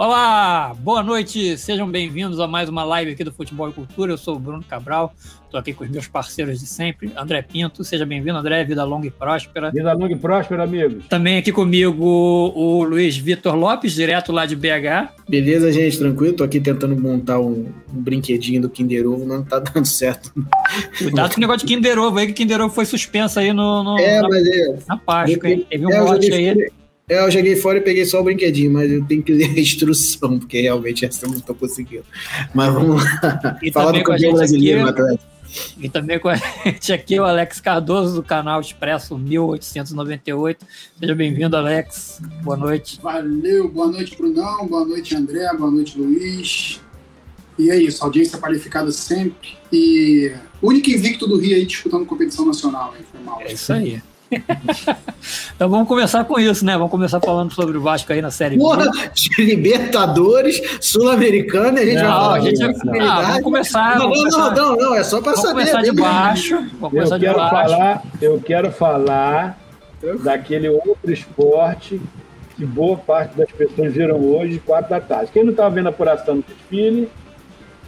[0.00, 4.10] Olá, boa noite, sejam bem-vindos a mais uma live aqui do Futebol e Cultura.
[4.10, 5.12] Eu sou o Bruno Cabral,
[5.44, 7.84] estou aqui com os meus parceiros de sempre, André Pinto.
[7.84, 9.70] Seja bem-vindo, André, vida longa e próspera.
[9.70, 11.04] Vida longa e próspera, amigos.
[11.06, 15.12] Também aqui comigo o Luiz Vitor Lopes, direto lá de BH.
[15.28, 16.32] Beleza, gente, tranquilo?
[16.34, 20.32] Tô aqui tentando montar um, um brinquedinho do Kinder Ovo, não tá dando certo.
[20.96, 23.84] Cuidado com o negócio de Kinder Ovo aí, que Kinder Ovo foi suspenso aí no,
[23.84, 25.66] no é, na, mas é, na Páscoa, hein?
[25.68, 26.70] Teve um é, lote aí.
[27.10, 29.58] É, eu joguei fora e peguei só o brinquedinho, mas eu tenho que ler a
[29.60, 32.04] instrução, porque realmente essa eu não estou conseguindo.
[32.54, 33.58] Mas vamos lá.
[33.60, 35.18] E Falar do campeão brasileiro, aqui,
[35.76, 40.64] E também com a gente aqui o Alex Cardoso, do canal Expresso 1898.
[41.00, 42.22] Seja bem-vindo, Alex.
[42.44, 43.00] Boa noite.
[43.02, 44.68] Valeu, boa noite, Brunão.
[44.68, 45.52] Boa noite, André.
[45.58, 46.80] Boa noite, Luiz.
[47.58, 49.58] E é isso, audiência qualificada sempre.
[49.72, 52.94] E o único invicto do Rio aí disputando competição nacional.
[52.96, 53.04] Hein?
[53.10, 53.40] Foi mal.
[53.40, 54.00] É isso aí.
[55.54, 56.74] então vamos começar com isso, né?
[56.74, 61.96] Vamos começar falando sobre o Vasco aí na série Porra, de Libertadores, Sul-Americana, a gente
[61.96, 62.34] não, vai falar.
[62.34, 63.00] A gente vai...
[63.00, 63.98] ah, vamos começar.
[63.98, 64.54] Não, vamos não, começar...
[64.54, 65.50] não, não, é só para saber.
[65.50, 67.70] Começar de baixo, vamos começar eu quero de baixo.
[67.70, 69.58] Falar, eu quero falar
[70.22, 72.00] daquele outro esporte
[72.56, 75.30] que boa parte das pessoas viram hoje, quatro da tarde.
[75.32, 77.10] Quem não estava vendo a apuração do desfile,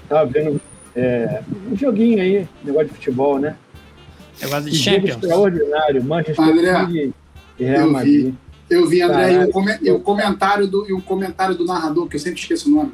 [0.03, 0.61] estava vendo
[0.97, 3.57] é, um joguinho aí, negócio de futebol, né?
[4.43, 5.09] Negócio de Que Champions.
[5.15, 7.15] jogo extraordinário, Manchester André, City
[7.59, 8.35] e Real Eu vi, Madrid.
[8.71, 12.09] eu vi, André, e o, come- e o comentário do, e o comentário do narrador,
[12.09, 12.93] que eu sempre esqueço o nome.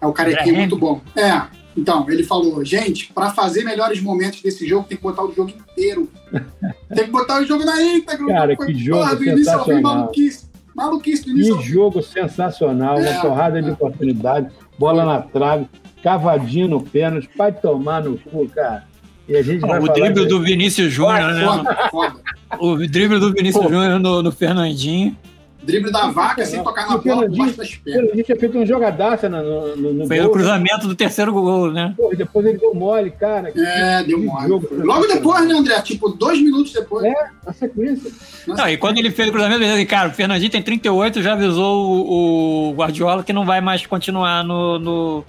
[0.00, 1.00] É o carequinho André muito bom.
[1.16, 1.42] É,
[1.76, 5.50] então, ele falou, gente, para fazer melhores momentos desse jogo, tem que botar o jogo
[5.50, 6.08] inteiro.
[6.94, 8.26] tem que botar o jogo na íntegra.
[8.26, 10.52] Cara, que jogo porra, do início ao fim, maluquice.
[10.74, 13.72] Maluquice do início Que jogo sensacional, uma É, torrada de é.
[13.72, 14.48] oportunidade,
[14.78, 15.66] bola na trave,
[16.02, 18.84] cavadinho no pênalti, vai tomar no cu, cara.
[19.28, 21.44] E a gente vai O drible do Vinícius Júnior, né?
[21.44, 22.14] Foda, foda.
[22.58, 23.64] O drible do Vinícius.
[23.64, 25.16] Júnior no, no Fernandinho.
[25.62, 28.10] Drible da vaca sem tocar na O bola Fernandinho- baixo das pernas.
[28.10, 31.32] A gente tinha feito um jogadaça no, no, no Foi gol, o cruzamento do terceiro
[31.32, 31.94] gol, né?
[31.96, 33.52] Pô, e depois ele deu mole, cara.
[33.56, 34.48] É, deu mole.
[34.48, 35.80] jogo Logo depois, né, André?
[35.82, 37.04] Tipo, dois minutos depois.
[37.04, 37.14] É,
[37.46, 38.10] na sequência.
[38.44, 41.34] Não, e quando ele fez o cruzamento, ele disse, cara, o Fernandinho tem 38, já
[41.34, 45.24] avisou o, o Guardiola que não vai mais continuar no, no,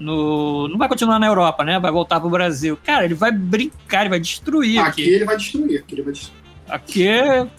[0.00, 1.78] no- Não vai continuar na Europa, né?
[1.78, 2.76] Vai voltar pro Brasil.
[2.84, 5.10] Cara, ele vai brincar, ele vai destruir Aqui aqui.
[5.14, 5.78] ele vai destruir.
[5.80, 6.40] Aqui ele vai destruir.
[6.68, 7.08] Aqui,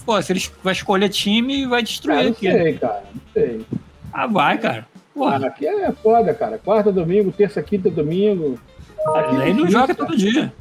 [0.05, 2.51] pô, se ele vai escolher time, vai destruir não aqui.
[2.51, 3.03] sei, cara.
[3.13, 3.65] Não sei.
[4.13, 4.87] Ah, vai, cara.
[5.13, 6.57] Porra, Ah, aqui é foda, cara.
[6.57, 8.57] Quarta, domingo, terça, quinta, domingo.
[9.15, 10.07] Aqui aí não joga cara.
[10.07, 10.53] todo dia.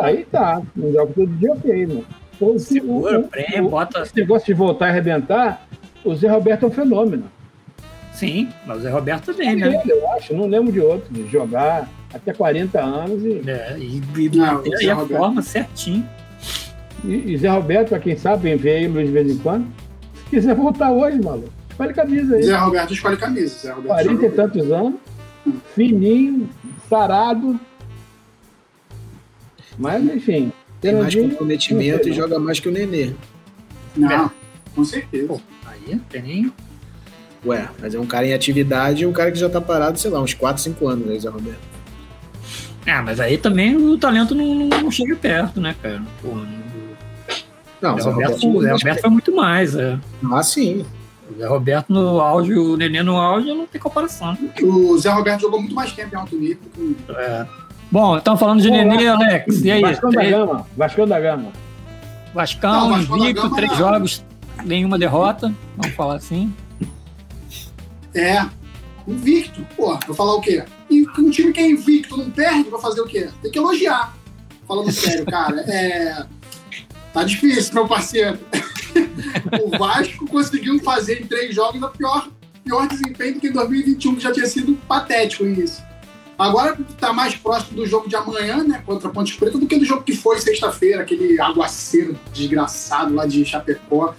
[0.00, 0.62] Aí tá.
[0.74, 2.04] Não joga todo dia, ok, mano.
[2.34, 4.00] Então, se- Segura, o- prende, o- bota.
[4.02, 5.66] Esse negócio de voltar e arrebentar,
[6.02, 7.30] o Zé Roberto é um fenômeno.
[8.14, 9.68] Sim, mas o Zé Roberto também, né?
[9.82, 14.02] Ele, eu acho, não lembro de outro, de jogar até 40 anos e, É, e,
[14.16, 15.18] e Não, aí Zé a Roberto.
[15.20, 16.06] forma certinho.
[17.04, 19.66] e, e Zé Roberto, pra quem sabe, vem ver ele de vez em quando.
[20.24, 22.42] Se quiser voltar hoje, maluco, escolhe camisa aí.
[22.42, 23.58] Zé Roberto escolhe camisa.
[23.58, 24.94] Zé Roberto 40 e tantos anos,
[25.74, 26.48] fininho,
[26.88, 27.58] sarado.
[29.78, 30.52] Mas, enfim.
[30.80, 33.12] Tem mais Fernandinho, comprometimento e joga mais que o Nenê.
[33.96, 34.30] Não,
[34.74, 35.28] com certeza.
[35.28, 36.52] Pô, aí tem.
[37.44, 40.10] Ué, mas é um cara em atividade e um cara que já tá parado, sei
[40.10, 41.58] lá, uns 4, 5 anos, né, Zé Roberto?
[42.86, 46.02] Ah, mas aí também o talento não, não- chega perto, né, cara?
[46.24, 46.36] O
[47.80, 49.74] Não, Zé Roberto, o Zé Roberto foi muito mais.
[49.74, 49.98] É.
[50.32, 50.84] Ah, sim.
[51.34, 54.36] O Zé Roberto no auge, o Nenê no auge, não tem comparação.
[54.62, 56.58] O Zé Roberto jogou muito mais tempo em alto nível.
[56.72, 57.46] que o- É.
[57.90, 59.62] Bom, estamos falando de Pô, Nenê, Alex.
[59.64, 59.80] E aí?
[59.82, 60.66] Vascão da Gama.
[60.76, 61.52] Vascão da Gama.
[62.34, 63.78] Vascão, Não, Vascão da invicto, três não.
[63.78, 64.24] jogos,
[64.64, 65.52] nenhuma derrota.
[65.76, 66.52] Vamos falar assim.
[68.14, 68.46] É,
[69.06, 69.66] invicto.
[69.76, 70.64] Pô, vou falar o quê?
[70.90, 73.28] E um time que é invicto não perde, vai fazer o quê?
[73.40, 74.16] Tem que elogiar.
[74.66, 75.60] Falando sério, cara.
[75.62, 76.26] É.
[77.12, 78.38] Tá difícil, meu parceiro.
[79.62, 82.28] o Vasco conseguiu fazer em três jogos a pior,
[82.64, 85.82] pior desempenho do que em 2021, que já tinha sido patético isso.
[86.38, 89.78] Agora tá mais próximo do jogo de amanhã, né, contra a Ponte Preta, do que
[89.78, 94.14] do jogo que foi sexta-feira, aquele aguaceiro desgraçado lá de Chapecó.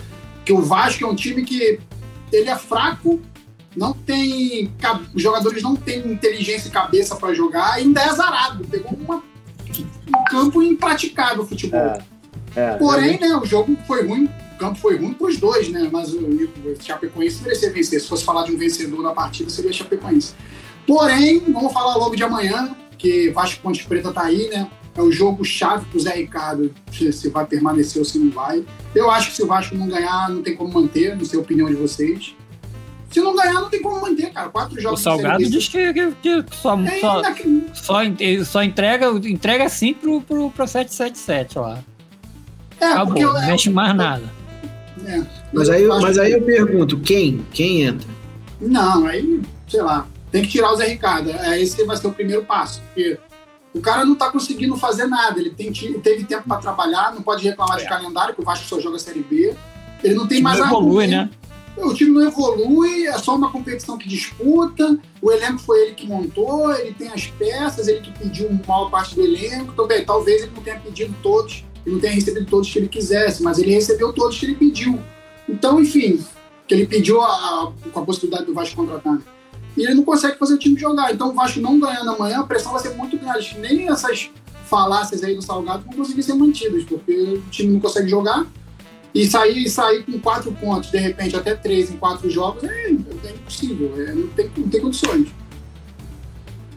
[0.46, 1.80] Que o Vasco é um time que
[2.32, 3.22] ele é fraco,
[3.76, 4.72] não tem.
[5.14, 8.66] Os jogadores não têm inteligência e cabeça para jogar, ainda é azarado.
[8.68, 11.80] Pegou uma, um campo impraticável o futebol.
[11.80, 12.04] É,
[12.56, 15.90] é, Porém, né, o jogo foi ruim, o campo foi ruim para os dois, né?
[15.92, 18.00] Mas o, o Chapecoense merecia vencer.
[18.00, 20.34] Se fosse falar de um vencedor na partida, seria o Chapecoense.
[20.86, 24.70] Porém, vamos falar logo de amanhã, que Vasco Ponte Preta tá aí, né?
[24.96, 28.64] É o jogo chave pro Zé Ricardo, se se vai permanecer ou se não vai.
[28.94, 31.42] Eu acho que se o Vasco não ganhar, não tem como manter, não sei a
[31.42, 32.36] opinião de vocês.
[33.14, 34.50] Se não ganhar, não tem como manter, cara.
[34.50, 37.22] Quatro O jogos de Salgado diz que, que- que só, É só,
[37.74, 38.00] só,
[38.46, 41.80] só entrega, entrega sim pro, pro, pro 777 lá.
[42.80, 44.24] É, porque Acabou, não é, mexe mais nada.
[45.06, 45.22] é.
[45.54, 47.46] Mas aí, mas que- aí eu pergunto, quem?
[47.54, 48.08] Quem entra?
[48.60, 51.30] Não, aí, sei lá, tem que tirar o Zé Ricardo.
[51.30, 52.82] É, esse vai ser o primeiro passo.
[52.88, 53.20] Porque
[53.74, 55.40] o cara não tá conseguindo fazer nada.
[55.40, 57.88] Ele tem, teve tempo para trabalhar, não pode reclamar de é.
[57.88, 59.54] calendário, porque o Vasco só joga a Série B.
[60.04, 61.30] Ele não tem mais não evolui, né?
[61.76, 64.98] O time não evolui, é só uma competição que disputa.
[65.22, 69.16] O elenco foi ele que montou, ele tem as peças, ele que pediu maior parte
[69.16, 69.72] do elenco.
[69.74, 72.88] Então, bem, talvez ele não tenha pedido todos, ele não tenha recebido todos que ele
[72.88, 75.00] quisesse, mas ele recebeu todos que ele pediu.
[75.50, 76.24] Então, enfim,
[76.68, 79.20] que ele pediu a, a, com a possibilidade do Vasco contratar.
[79.76, 81.12] E ele não consegue fazer o time jogar.
[81.12, 83.58] Então, o Vasco não ganhando amanhã, a pressão vai ser muito grande.
[83.60, 84.30] Nem essas
[84.66, 88.46] falácias aí do Salgado vão conseguir ser mantidas, porque o time não consegue jogar
[89.14, 92.92] e sair, sair com quatro pontos, de repente até três em quatro jogos, é, é
[92.92, 95.28] impossível, é, não, tem, não tem condições.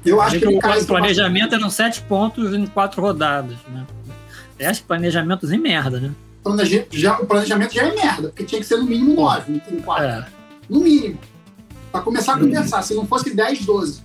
[0.05, 3.87] Eu acho que o planejamento eram sete pontos em quatro rodadas, né?
[4.59, 6.15] Eu acho que planejamentos em merda, né?
[6.93, 9.81] Já, o planejamento já é merda, porque tinha que ser no mínimo nove, não tem
[9.81, 10.05] quatro.
[10.05, 10.27] É.
[10.69, 11.19] No mínimo.
[11.91, 14.03] Para começar a conversar, se não fosse 10, 12.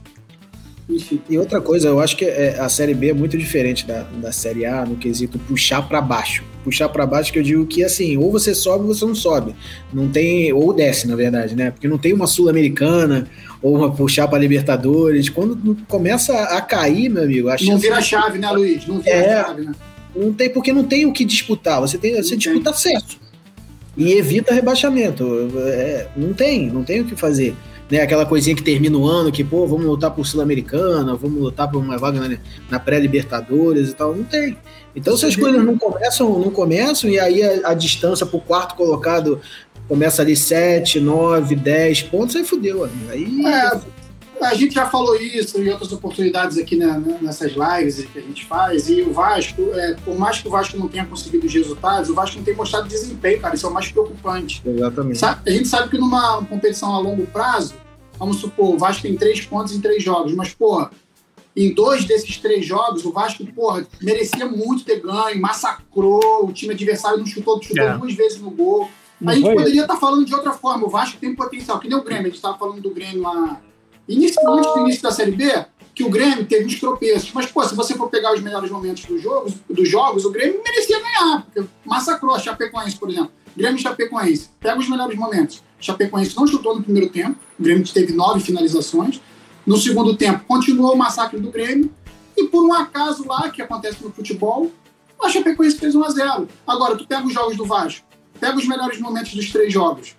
[1.29, 4.31] E outra coisa, eu acho que é, a Série B é muito diferente da, da
[4.31, 6.43] Série A no quesito puxar para baixo.
[6.63, 9.55] Puxar para baixo que eu digo que assim, ou você sobe ou você não sobe.
[9.93, 11.71] Não tem ou desce, na verdade, né?
[11.71, 13.27] Porque não tem uma sul-americana
[13.61, 15.29] ou uma puxar para Libertadores.
[15.29, 18.85] Quando começa a cair, meu amigo, a Não vira chave, né, Luiz?
[18.85, 19.71] Não vira é, chave, né?
[20.15, 21.79] Não tem porque não tem o que disputar.
[21.79, 23.19] Você tem você disputa acesso.
[23.97, 25.25] E evita rebaixamento.
[25.65, 27.55] É, não tem, não tem o que fazer
[27.91, 31.69] né, aquela coisinha que termina o ano, que, pô, vamos lutar por Sul-Americana, vamos lutar
[31.69, 32.37] por uma vaga na,
[32.69, 34.15] na pré-Libertadores e tal.
[34.15, 34.57] Não tem.
[34.95, 38.75] Então, se as coisas não começam, não começam, e aí a, a distância pro quarto
[38.75, 39.41] colocado
[39.89, 43.11] começa ali 7, 9, 10 pontos, aí fudeu, amigo.
[43.11, 43.45] Aí.
[43.45, 48.21] É, a gente já falou isso em outras oportunidades aqui né, nessas lives que a
[48.21, 51.53] gente faz, e o Vasco, é, por mais que o Vasco não tenha conseguido os
[51.53, 54.61] resultados, o Vasco não tem mostrado desempenho, cara, isso é o mais preocupante.
[54.65, 55.25] Exatamente.
[55.25, 57.75] a gente sabe que numa competição a longo prazo,
[58.21, 60.91] vamos supor, o Vasco tem três pontos em três jogos, mas, porra,
[61.57, 66.73] em dois desses três jogos, o Vasco, porra, merecia muito ter ganho, massacrou, o time
[66.73, 67.97] adversário não chutou, chutou é.
[67.97, 68.87] duas vezes no gol.
[69.19, 71.89] Não a gente poderia estar tá falando de outra forma, o Vasco tem potencial, que
[71.89, 73.59] nem o Grêmio, a gente estava falando do Grêmio lá
[74.07, 75.65] Início, antes do início da Série B,
[75.95, 77.31] que o Grêmio teve uns tropeços.
[77.33, 80.61] Mas, pô, se você for pegar os melhores momentos dos jogos, dos jogos o Grêmio
[80.63, 81.45] merecia ganhar.
[81.45, 83.31] Porque massacrou a Chapecoense, por exemplo.
[83.55, 84.49] Grêmio e Chapecoense.
[84.59, 85.63] Pega os melhores momentos.
[85.79, 87.37] Chapecoense não chutou no primeiro tempo.
[87.59, 89.21] O Grêmio teve nove finalizações.
[89.65, 91.91] No segundo tempo, continuou o massacre do Grêmio.
[92.35, 94.71] E por um acaso lá, que acontece no futebol,
[95.21, 98.05] a Chapecoense fez 1 a 0 Agora, tu pega os jogos do Vasco.
[98.39, 100.15] Pega os melhores momentos dos três jogos.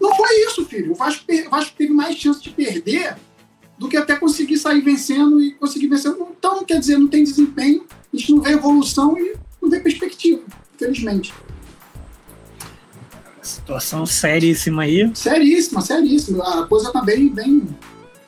[0.00, 0.92] Não foi isso, filho.
[0.92, 3.16] O Vasco, o Vasco teve mais chance de perder
[3.78, 6.12] do que até conseguir sair vencendo e conseguir vencer.
[6.12, 10.42] Então, quer dizer, não tem desempenho, a gente não vê evolução e não vê perspectiva,
[10.74, 11.32] infelizmente.
[13.44, 15.10] Situação seríssima aí.
[15.14, 16.62] Seríssima, seríssima.
[16.62, 17.62] A coisa tá bem, bem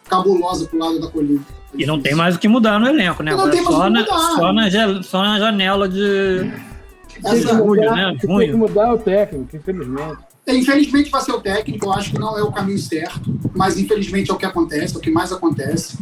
[0.08, 1.40] cabulosa pro lado da colina.
[1.74, 3.34] e não tem mais o que mudar no elenco, né?
[3.34, 3.90] Mais só.
[3.90, 6.52] Na, só, na, só na janela de.
[7.24, 8.16] Essa, julho, né?
[8.20, 10.18] Tem que mudar o técnico, infelizmente.
[10.46, 14.30] Infelizmente vai ser o técnico, eu acho que não é o caminho certo, mas infelizmente
[14.30, 15.98] é o que acontece, é o que mais acontece.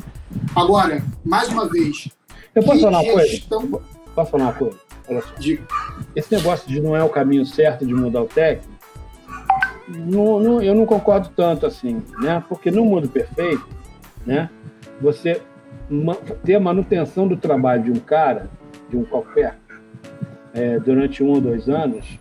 [0.55, 2.09] Agora, mais uma vez.
[2.55, 3.67] Eu posso falar uma gestão...
[3.67, 3.87] coisa?
[4.15, 4.79] Posso falar uma coisa?
[5.09, 5.35] Olha só.
[5.39, 5.67] Digo.
[6.15, 8.74] Esse negócio de não é o caminho certo de mudar o técnico,
[9.89, 12.43] não, não, eu não concordo tanto assim, né?
[12.49, 13.67] Porque no mundo perfeito,
[14.27, 14.49] né?
[15.01, 15.41] Você
[16.45, 18.49] ter a manutenção do trabalho de um cara,
[18.89, 19.59] de um qualquer,
[20.55, 22.19] é, durante um ou dois anos,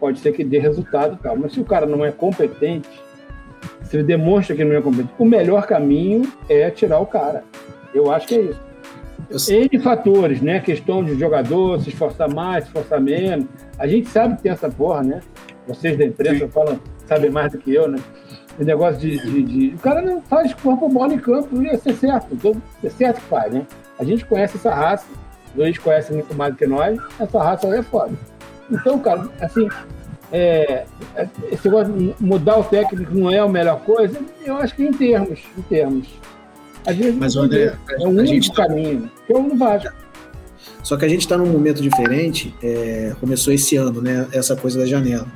[0.00, 1.36] pode ser que dê resultado tal.
[1.36, 2.88] Mas se o cara não é competente,
[3.84, 7.44] se ele demonstra que não é competente, o melhor caminho é tirar o cara.
[7.94, 8.70] Eu acho que é isso.
[9.52, 10.58] N fatores, né?
[10.58, 13.46] Questão de jogador, se esforçar mais, se esforçar menos.
[13.78, 15.20] A gente sabe que tem essa porra, né?
[15.74, 17.98] Vocês da imprensa falam, sabem mais do que eu, né?
[18.58, 21.94] O negócio de, de, de, O cara não faz corpo bola em campo, ia ser
[21.94, 22.26] certo.
[22.32, 23.66] Então, é certo que faz, né?
[23.98, 25.06] A gente conhece essa raça,
[25.54, 28.12] o Luiz conhece muito mais do que nós, essa raça aí é foda.
[28.70, 29.68] Então, cara, assim,
[30.32, 30.84] é,
[31.16, 34.82] é, esse negócio de mudar o técnico não é a melhor coisa, eu acho que
[34.84, 36.08] em termos, em termos.
[36.86, 38.66] Às vezes Mas, André, é o único tá...
[38.66, 39.92] caminho, que eu não Vasco.
[40.82, 44.26] Só que a gente está num momento diferente, é, começou esse ano, né?
[44.32, 45.26] Essa coisa da janela.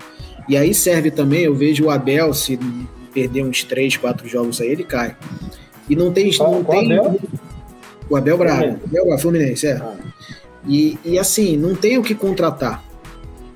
[0.49, 2.59] E aí serve também, eu vejo o Abel, se
[3.13, 5.17] perder uns 3, 4 jogos aí, ele cai.
[5.89, 6.33] E não tem.
[6.37, 7.21] Qual, não tem Abel?
[8.09, 9.75] O Abel Braga, Abel Braga, Fluminense, é.
[9.75, 9.97] Ah.
[10.67, 12.83] E, e assim, não tem o que contratar.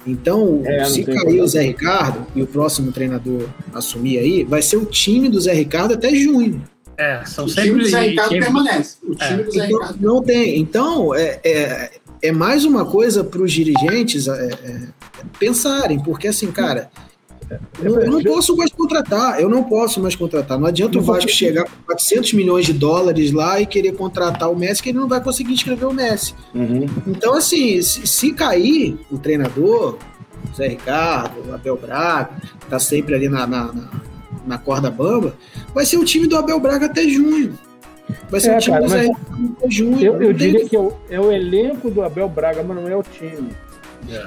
[0.07, 4.77] Então, é, se cair o Zé Ricardo e o próximo treinador assumir aí, vai ser
[4.77, 6.63] o time do Zé Ricardo até junho.
[6.97, 7.71] É, são o sempre.
[7.71, 8.97] time do Zé Ricardo permanece.
[9.03, 9.45] O time é.
[9.45, 9.99] do Zé então, Ricardo.
[10.01, 10.59] Não tem.
[10.59, 11.91] Então, é, é,
[12.23, 14.89] é mais uma coisa para os dirigentes é, é,
[15.39, 16.91] pensarem, porque assim, cara,
[17.81, 20.59] Eu, eu não posso mais contratar, eu não posso mais contratar.
[20.59, 24.57] Não adianta o Vasco chegar com 400 milhões de dólares lá e querer contratar o
[24.57, 26.35] Messi, que ele não vai conseguir inscrever o Messi.
[26.55, 26.87] Uhum.
[27.07, 29.97] Então, assim, se, se cair o treinador,
[30.51, 32.31] o Zé Ricardo, o Abel Braga,
[32.69, 33.91] tá sempre ali na, na, na,
[34.47, 35.35] na corda bamba,
[35.75, 37.57] vai ser o time do Abel Braga até junho.
[38.31, 40.01] Vai ser É, o time cara, mas junho.
[40.05, 42.89] Eu, eu tem diria que é o, é o elenco do Abel Braga, mas não
[42.89, 43.49] é o time.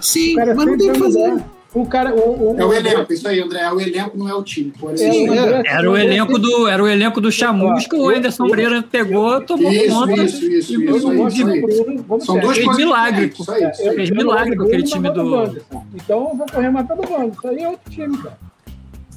[0.01, 1.43] Sim, O cara mas não tem o que fazer.
[1.73, 3.61] O cara, o, o, É o elenco, isso aí, André.
[3.61, 4.73] É o elenco, não é o time.
[4.89, 5.29] É, Sim.
[5.29, 9.39] André- Era o elenco do, era o elenco do Chamus que o Anderson Moreira pegou,
[9.39, 10.21] tomou Isso, conta.
[10.21, 13.31] isso, isso, e Eu isso, gosto isso vamos São duas Fez milagre.
[13.39, 13.95] Isso aí, isso Eu- aí.
[13.95, 15.57] fez eu milagre com aquele time do-.
[15.95, 17.37] Então eu vou correr matando o Wanderson.
[17.39, 18.37] Isso aí é outro time, cara.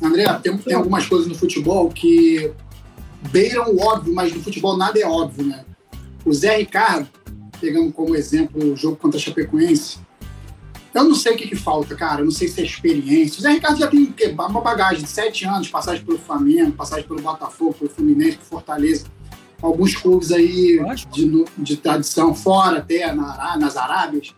[0.02, 2.52] André, tem, tem algumas coisas no futebol que
[3.30, 5.64] beiram o óbvio, mas no futebol nada é óbvio, né?
[6.24, 7.08] O Zé Ricardo,
[7.60, 9.98] pegando como exemplo o jogo contra a Chapecoense,
[10.94, 12.20] eu não sei o que, que falta, cara.
[12.20, 13.38] Eu não sei se é experiência.
[13.38, 17.20] O Zé Ricardo já tem uma bagagem de sete anos, passagem pelo Flamengo, passagem pelo
[17.20, 19.06] Botafogo, pelo Fluminense, pelo Fortaleza.
[19.60, 24.32] Alguns clubes aí de, de tradição fora, até na, nas Arábias.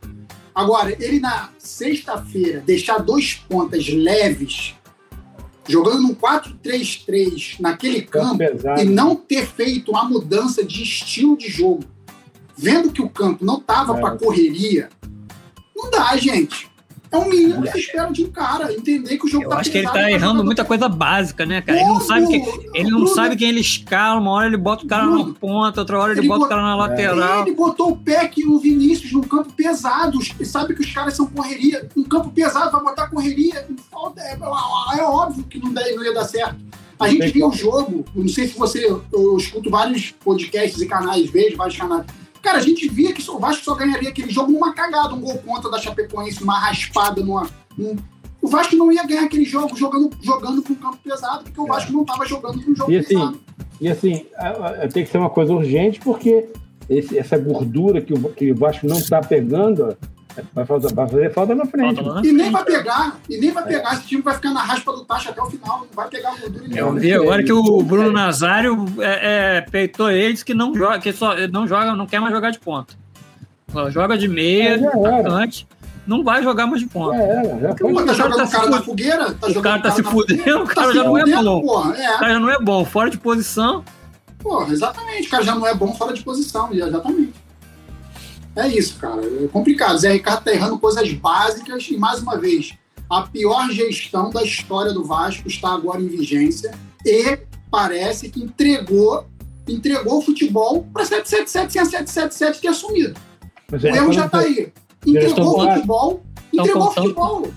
[0.54, 4.74] Agora, ele na sexta-feira deixar dois pontas leves,
[5.68, 8.80] jogando num 4-3-3 naquele campo, pesado.
[8.80, 11.84] e não ter feito uma mudança de estilo de jogo,
[12.56, 14.00] vendo que o campo não tava É.
[14.00, 14.88] para correria,
[15.74, 16.68] não dá, gente.
[17.10, 19.58] É um mínimo que se espera de um cara, entender que o jogo Eu tá
[19.58, 21.78] acho que ele tá errando muita coisa básica, né, cara?
[21.78, 22.34] Ele não sabe, que,
[22.74, 25.34] ele não Bruno, sabe quem ele escala, uma hora ele bota o cara na Bruno,
[25.34, 27.42] ponta, outra hora ele, ele bota o cara na lateral.
[27.46, 31.14] Ele botou o Peck e o Vinícius num campo pesado e sabe que os caras
[31.14, 31.88] são correria.
[31.96, 33.66] Um campo pesado vai botar correria.
[34.18, 36.56] É, é óbvio que não, dá- não ia dar certo.
[36.98, 38.84] A gente viu o jogo, não sei se você.
[39.12, 42.06] Eu escuto vários podcasts e canais, vejo vários canais.
[42.46, 45.36] Cara, a gente via que o Vasco só ganharia aquele jogo numa cagada, um gol
[45.38, 47.50] contra da Chapecoense, uma raspada numa.
[47.76, 47.96] num-
[48.40, 51.66] O Vasco não ia ganhar aquele jogo jogando, jogando com um campo pesado, porque o
[51.66, 53.40] Vasco não estava jogando com um jogo E assim, pesado.
[53.80, 54.26] E assim,
[54.92, 56.46] tem que ser uma coisa urgente, porque
[56.88, 59.94] esse- essa gordura que o, que o Vasco não está pegando, ó,
[60.54, 61.94] vai, fazer, vai fazer falta na frente.
[61.96, 62.52] Falta na E nem frente.
[62.52, 63.92] vai pegar, e nem vai pegar.
[63.94, 66.64] Esse time vai ficar na raspa do taxa até o final, não vai pegar gordura
[66.64, 67.00] Eu nenhuma.
[67.00, 71.34] vi agora que o Bruno Nazário é, é, peitou eles que não joga, que só
[71.52, 72.94] não joga, não quer mais jogar de ponta.
[73.90, 75.66] Joga de meia, É, já atacante,
[76.06, 77.16] não vai jogar mais de Já ponta.
[77.60, 79.32] já Pô, tá cara jogando tá o cara fu- na fogueira?
[79.34, 81.60] Tá o jogando cara tá se fudendo, o cara Tá já se não é bom.
[81.62, 83.84] Porra, O é, cara não é bom, fora de posição.
[84.38, 85.26] porra, exatamente.
[85.26, 87.34] O cara já não é bom fora de posição, exatamente.
[88.56, 89.20] É isso, cara.
[89.24, 89.98] É complicado.
[89.98, 92.74] Zé Ricardo tá errando coisas básicas e, mais uma vez,
[93.08, 96.72] a pior gestão da história do Vasco está agora em vigência
[97.04, 97.38] e
[97.70, 99.26] parece que entregou
[99.68, 103.20] entregou o futebol para 777 sem a 777 ter assumido.
[103.70, 104.72] Mas O é, erro já quando- tá aí.
[105.04, 106.22] Entregou o futebol,
[106.52, 107.48] entregou o futebol.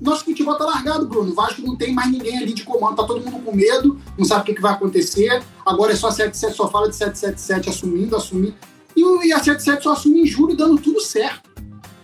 [0.00, 1.30] Nosso futebol tá largado, Bruno.
[1.30, 2.96] O Vasco não tem mais ninguém ali de comando.
[2.96, 5.42] Tá todo mundo com medo, não sabe o que, que vai acontecer.
[5.64, 8.54] Agora é só 77, só fala de 777 assumindo, assumindo.
[8.96, 11.48] E, o- e a 77 só assume em julho, dando tudo certo.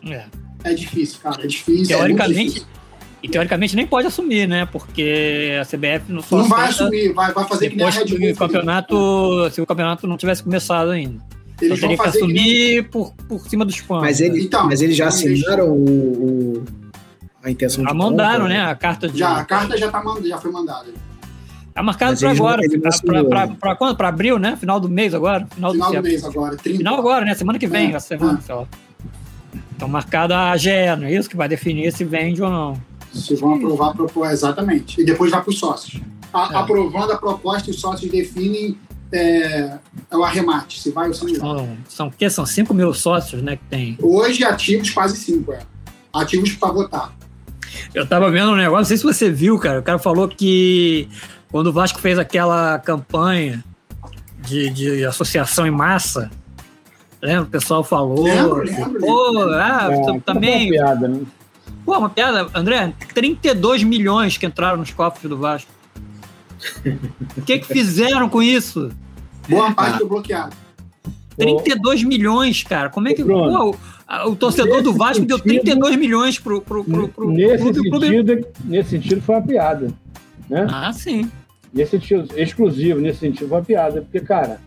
[0.08, 0.24] É.
[0.64, 1.42] É difícil, cara.
[1.42, 1.94] É difícil.
[1.94, 2.66] é Teoricamente, difícil.
[3.22, 4.66] e teoricamente nem pode assumir, né?
[4.66, 8.10] Porque a CBF não só não vai assumir, vai, vai fazer que nem a depois
[8.10, 8.30] Red Bull.
[8.32, 11.22] o campeonato, se o campeonato não tivesse começado ainda.
[11.60, 14.02] Eles Então vão teria que fazer que nem- assumir por, por cima dos panos.
[14.04, 16.64] Mas, ele, Então, mas eles já então assinaram o, o-
[17.42, 18.60] a intenção de Já mandaram, compra, né?
[18.60, 19.18] A carta de.
[19.18, 20.86] Já, a carta já, tá, mand- já foi mandada.
[21.76, 22.62] Tá marcado não- agora.
[23.60, 23.96] pra quando?
[23.96, 24.56] Pra abril, né?
[24.56, 25.46] Final do mês agora?
[25.54, 26.78] Final, Final do do mês agora, 30.
[26.78, 27.34] Final agora, né?
[27.34, 28.42] Semana que vem, É, a semana, é.
[28.42, 28.64] sei lá.
[29.76, 31.28] Então marcada a AGE, não é isso?
[31.28, 32.80] Que vai definir se vende ou não.
[33.12, 35.00] Se vão aprovar a proposta, exatamente.
[35.00, 36.00] E depois vai para os sócios.
[36.32, 36.56] A- É.
[36.56, 38.76] Aprovando a proposta, os sócios definem
[39.12, 39.78] é,
[40.10, 41.40] é o arremate, se vai ou se não vai.
[41.40, 42.28] São, são o quê?
[42.30, 43.56] São 5 mil sócios, né?
[43.56, 43.98] Que tem.
[44.02, 45.60] Hoje, ativos quase cinco, é.
[46.12, 47.12] Ativos para votar.
[47.94, 49.80] Eu tava vendo um negócio, não sei se você viu, cara.
[49.80, 51.08] O cara falou que
[51.56, 53.64] quando o Vasco fez aquela campanha
[54.40, 56.30] de, de associação em massa,
[57.22, 57.44] lembra?
[57.44, 58.24] O pessoal falou.
[58.24, 60.64] Lembro, lembro, Pô, ah, É, também.
[60.66, 61.20] uma piada, né?
[61.82, 65.70] Pô, uma piada, André, 32 milhões que entraram nos cofres do Vasco.
[67.38, 68.90] O que que fizeram com isso?
[69.48, 70.54] Boa parte foi bloqueado.
[71.38, 72.90] 32 milhões, cara.
[72.90, 73.24] Como é que.
[73.24, 73.78] Bruno, Pô,
[74.26, 77.78] o, o torcedor do Vasco deu sentido- 32 milhões pro, pro, pro, pro nesse, clube,
[77.78, 79.90] o clube- sentido, nesse sentido foi uma piada.
[80.48, 80.64] Né?
[80.70, 81.28] Ah, sim.
[81.76, 84.00] Nesse sentido, exclusivo, nesse sentido foi uma piada.
[84.02, 84.60] Porque, cara,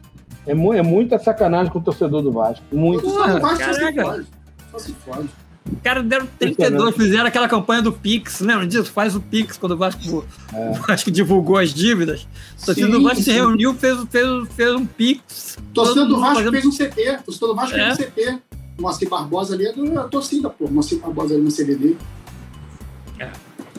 [0.45, 2.63] é, mu é muita sacanagem com o torcedor do Vasco.
[2.71, 3.05] Muito.
[3.05, 4.03] Não vai, só se caraca.
[4.03, 4.27] fode.
[4.71, 5.29] Só se fode.
[5.71, 8.91] Os caras deram 32, fizeram aquela campanha do Pix, lembra disso?
[8.91, 10.69] Faz o Pix quando o Vasco, É.
[10.69, 12.27] o Vasco divulgou as dívidas.
[12.61, 13.31] O torcedor do Sim, Vasco se sim.
[13.33, 15.57] reuniu, fez, fez, fez um Pix.
[15.73, 17.19] Torcedor do Vasco fazendo- fez um CT.
[17.23, 17.79] Torcedor do Vasco É.
[17.79, 18.39] fez um CT.
[18.77, 20.65] O Moacir Barbosa ali é da torcida, pô.
[20.65, 21.97] O Moacir Barbosa ali no CBD.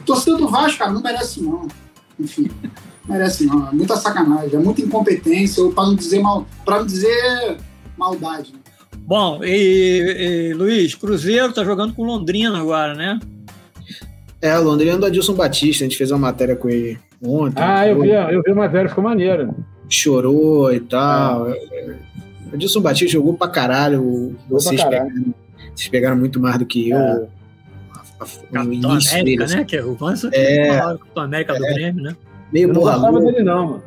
[0.05, 1.67] Torcida do Vasco, cara, não merece não.
[2.19, 2.51] Enfim,
[3.11, 3.69] merece não.
[3.69, 7.57] É muita sacanagem, é muita incompetência, ou para não dizer mal, para não dizer
[7.97, 8.53] maldade.
[8.53, 8.59] Né?
[8.99, 13.19] Bom, e, e, Luiz, Cruzeiro tá jogando com Londrina agora, né?
[14.41, 17.63] É, Londrina do Adilson Batista, a gente fez uma matéria com ele ontem.
[17.63, 19.55] Ah, eu vi, eu vi a matéria, ficou maneiro.
[19.89, 21.49] Chorou e tal.
[21.49, 21.55] Ah.
[22.55, 24.37] Adilson Batista jogou pra caralho.
[24.49, 25.11] Vocês, pra caralho.
[25.11, 25.35] Pegaram,
[25.75, 26.99] vocês pegaram muito mais do que eu.
[26.99, 27.27] É.
[28.53, 29.57] Capitão América, dele, assim.
[29.57, 29.65] né?
[29.65, 30.79] Que é o Vanso é,
[31.17, 31.73] América do é.
[31.73, 32.17] Grêmio, né?
[32.53, 33.83] Meio eu não gostava dele, não, mano.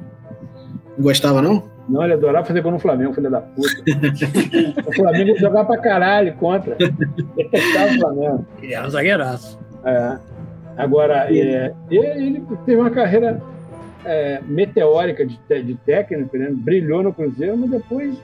[0.97, 1.63] Não gostava, não?
[1.87, 3.69] Não, ele adorava fazer gol no Flamengo, filho da puta.
[4.87, 6.77] o Flamengo jogava pra caralho contra.
[6.79, 8.45] Ele o Flamengo.
[8.61, 9.59] Ele era um zagueiraço.
[9.83, 10.17] É.
[10.77, 13.41] Agora, é, ele teve uma carreira
[14.05, 16.49] é, meteórica de, de técnico, né?
[16.51, 18.15] brilhou no Cruzeiro, mas depois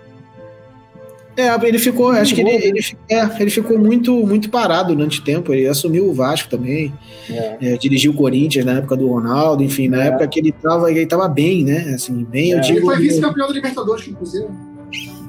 [1.41, 2.79] é, ele ficou, acho que ele, ele,
[3.09, 5.53] é, ele, ficou muito, muito parado durante o tempo.
[5.53, 6.93] Ele assumiu o Vasco também,
[7.29, 7.57] é.
[7.61, 10.07] É, dirigiu o Corinthians na época do Ronaldo, enfim, na é.
[10.07, 11.93] época que ele estava ele tava bem, né?
[11.95, 12.61] Assim, bem, eu é.
[12.61, 12.77] digo.
[12.79, 14.47] Ele foi vice-campeão da Libertadores, inclusive.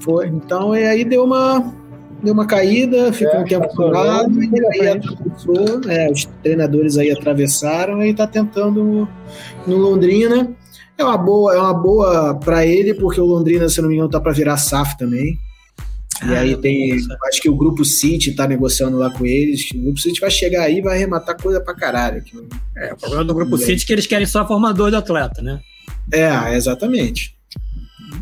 [0.00, 1.74] Foi, então, e aí deu uma,
[2.22, 5.80] deu uma caída, ficou um tempo parado, e aí atravessou,
[6.12, 9.08] os treinadores aí atravessaram e está tentando no,
[9.66, 10.50] no Londrina.
[10.96, 14.10] É uma boa, é uma boa para ele, porque o Londrina, se não me engano,
[14.10, 15.38] tá para virar SAF também.
[16.26, 16.92] E ah, aí tem.
[17.28, 19.70] Acho que o Grupo City tá negociando lá com eles.
[19.70, 22.22] O Grupo City vai chegar aí e vai arrematar coisa pra caralho.
[22.76, 25.60] É, o problema do Grupo City é que eles querem só formador de atleta, né?
[26.12, 27.34] É, exatamente.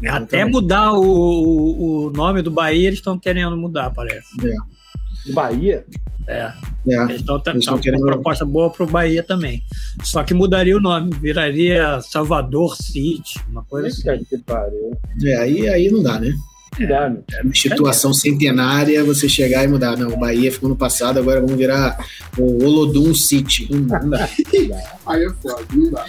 [0.06, 4.28] Até mudar o, o nome do Bahia, eles estão querendo mudar, parece.
[4.46, 5.32] É.
[5.32, 5.84] Bahia?
[6.26, 6.52] É.
[6.88, 7.02] é.
[7.04, 8.02] Eles estão querendo...
[8.02, 9.62] uma proposta boa pro Bahia também.
[10.02, 14.24] Só que mudaria o nome, viraria Salvador City, uma coisa assim.
[14.24, 14.96] Que pariu.
[15.24, 16.32] É, aí, aí não dá, né?
[16.84, 19.96] É, uma instituição centenária, você chegar e mudar.
[19.96, 21.98] Não, o Bahia ficou no passado, agora vamos virar
[22.36, 23.68] o Olodum City.
[23.70, 24.28] Não, não dá.
[25.06, 26.06] Aí é foda, não dá.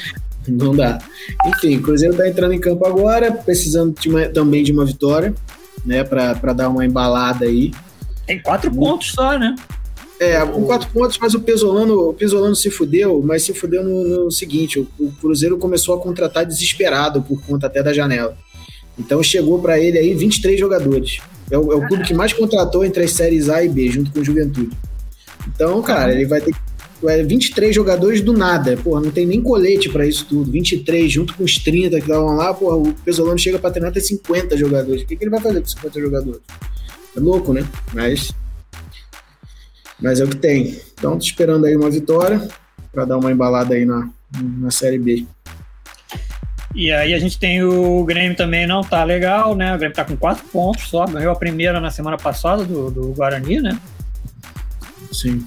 [0.48, 1.00] Não dá.
[1.46, 5.34] Enfim, o Cruzeiro está entrando em campo agora, precisando de uma, também de uma vitória,
[5.86, 7.72] né, para dar uma embalada aí.
[8.26, 9.56] Tem quatro pontos só, né?
[10.20, 14.26] É, com quatro pontos, mas o Pesolano, o Pesolano se fudeu, mas se fudeu no,
[14.26, 18.38] no seguinte: o, o Cruzeiro começou a contratar desesperado por conta até da janela.
[19.00, 21.20] Então chegou para ele aí 23 jogadores.
[21.50, 24.12] É o, é o clube que mais contratou entre as séries A e B, junto
[24.12, 24.78] com o Juventude.
[25.48, 26.54] Então, cara, ele vai ter
[27.26, 28.78] 23 jogadores do nada.
[28.78, 30.52] Porra, não tem nem colete para isso tudo.
[30.52, 34.04] 23 junto com os 30 que estavam lá, porra, o Pesolano chega para treinar tem
[34.04, 35.02] 50 jogadores.
[35.02, 36.42] O que, que ele vai fazer com 50 jogadores?
[37.16, 37.66] É louco, né?
[37.94, 38.32] Mas
[40.02, 40.80] mas é o que tem.
[40.94, 42.48] Então, tô esperando aí uma vitória
[42.92, 44.10] para dar uma embalada aí na,
[44.42, 45.26] na Série B.
[46.76, 49.74] E aí a gente tem o Grêmio também, não tá legal, né?
[49.74, 53.08] O Grêmio tá com quatro pontos só, ganhou a primeira na semana passada do, do
[53.14, 53.80] Guarani, né?
[55.12, 55.46] Sim.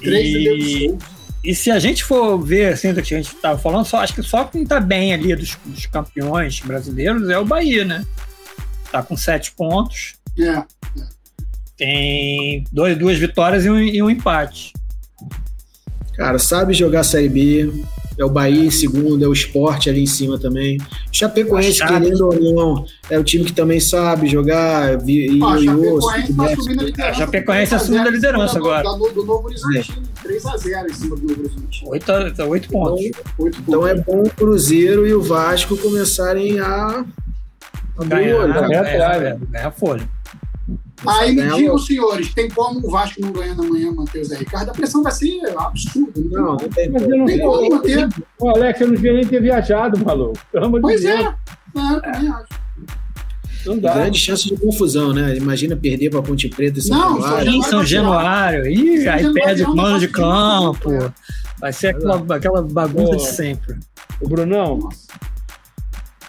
[0.00, 0.96] E,
[1.42, 4.14] e se a gente for ver assim do que a gente tava falando, só, acho
[4.14, 8.06] que só quem tá bem ali dos, dos campeões brasileiros é o Bahia, né?
[8.90, 10.14] Tá com sete pontos.
[10.38, 10.62] É.
[11.76, 14.72] Tem dois, duas vitórias e um, e um empate.
[16.14, 17.72] Cara, sabe jogar Série B,
[18.18, 20.78] é o Bahia em segundo, é o esporte ali em cima também.
[21.10, 24.98] Chapecoense, querendo ou não, é o time que também sabe jogar.
[25.08, 27.18] E, ah, Chapecoense tá subindo a liderança.
[27.18, 28.82] Chapecoense assume a liderança agora.
[28.82, 30.28] Do, do Novo Horizontino, é.
[30.28, 31.90] 3x0 em cima do Novo Horizontino.
[31.90, 32.12] 8,
[32.48, 33.04] 8 pontos.
[33.04, 37.04] Então, 8 então é bom o Cruzeiro e o Vasco começarem a.
[38.06, 40.08] Ganhar, ganhar, ganhar, ganhar folha.
[41.06, 44.70] Aí me digam, senhores, tem como o Vasco não ganhar amanhã manter o Zé Ricardo?
[44.70, 46.20] A pressão vai ser absurda.
[46.30, 48.08] Não, não tem, não tem, como manter.
[48.38, 50.38] O Alex, eu não devia nem ter viajado, maluco.
[50.80, 51.20] Pois é.
[51.20, 51.34] é,
[51.74, 52.62] também acho.
[53.66, 53.94] Não dá.
[53.94, 55.36] Grande chance de confusão, né?
[55.36, 57.52] Imagina perder para Ponte Preta e São não, Januário.
[57.52, 58.66] Sim, São Januário.
[58.66, 60.90] Ih, aí perde o mano de campo.
[61.58, 63.78] Vai ser aquela, aquela bagunça de sempre.
[64.20, 65.06] O Brunão, Nossa.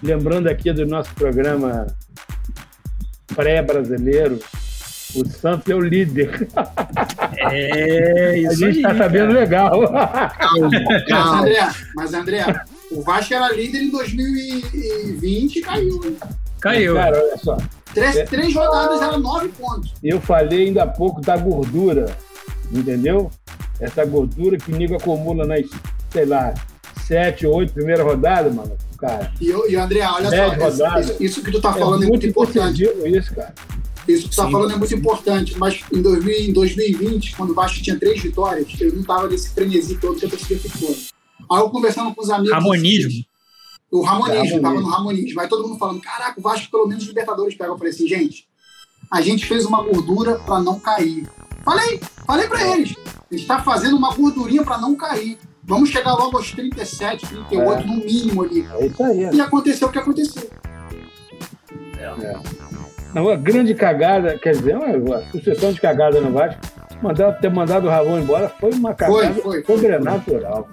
[0.02, 1.88] lembrando aqui do nosso programa
[3.36, 4.40] pré-brasileiro,
[5.15, 6.47] o Santos é o líder.
[7.38, 9.82] É, isso A gente está sabendo legal.
[11.08, 16.17] Calma, André, mas, André, o Vasco era líder em 2020 e caiu.
[16.60, 16.95] Caiu.
[16.95, 17.58] Cara, olha só.
[17.93, 18.26] Três, é...
[18.26, 19.93] três rodadas era nove pontos.
[20.04, 22.15] Eu falei ainda há pouco da gordura,
[22.71, 23.30] entendeu?
[23.80, 25.65] Essa gordura que o Nico acumula nas,
[26.10, 26.54] sei lá,
[27.06, 28.76] sete, oito primeiras rodadas, mano.
[28.97, 29.32] Cara.
[29.41, 32.28] E, e André, olha só, isso, isso, que tu tá é falando é muito, é
[32.28, 32.84] muito importante.
[32.84, 33.54] Isso, cara.
[34.08, 37.54] Isso que você está falando é muito importante, mas em, 2000, em 2020, quando o
[37.54, 40.96] Vasco tinha três vitórias, eu não estava nesse frenesi todo que a torcida ficou.
[41.52, 42.54] Aí eu conversando com os amigos.
[42.54, 43.26] Ramonismo.
[43.92, 45.39] O ramonismo, estava no ramonismo.
[45.39, 47.70] Aí todo mundo falando: caraca, o Vasco pelo menos Libertadores pega.
[47.70, 48.48] Eu falei assim, gente,
[49.12, 51.30] a gente fez uma gordura para não cair.
[51.63, 52.96] Falei, falei para eles.
[52.98, 55.38] A gente está fazendo uma gordurinha para não cair.
[55.63, 57.86] Vamos chegar logo aos 37, 38, É.
[57.86, 58.68] no mínimo ali.
[58.80, 59.30] É isso aí.
[59.34, 60.50] E aconteceu o que aconteceu.
[62.72, 62.73] Não,
[63.15, 66.60] a grande cagada, quer dizer, uma, uma sucessão de cagadas no Vasco,
[67.02, 69.63] mandar, ter mandado o Ravon embora foi uma cagada foi, foi.
[69.63, 70.67] sobrenatural.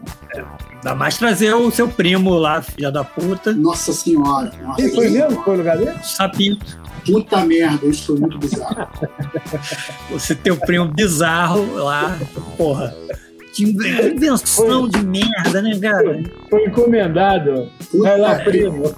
[0.77, 4.51] Ainda mais trazer o seu primo lá, filha da puta, Nossa senhora.
[4.63, 5.43] Nossa, foi mesmo?
[5.43, 5.93] Foi o lugar dele?
[6.03, 6.81] sapinto.
[7.05, 8.87] Puta merda, isso foi muito bizarro.
[10.11, 12.19] Você ter o primo bizarro lá,
[12.57, 12.95] porra.
[13.53, 16.23] Que invenção de merda, né, cara?
[16.49, 17.69] Foi encomendado.
[17.91, 18.95] Puta Vai lá, que- primo.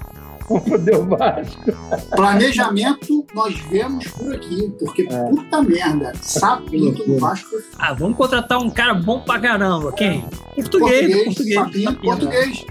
[0.53, 1.71] Vamos foder o Vasco.
[2.15, 5.23] Planejamento nós vemos por aqui, porque É.
[5.29, 7.55] puta merda, sapinto do Vasco.
[7.77, 9.91] Ah, vamos contratar um cara bom pra caramba.
[9.93, 10.23] Quem?
[10.55, 11.55] Português, português.
[11.55, 12.01] sapinto, sapinto.
[12.01, 12.65] português.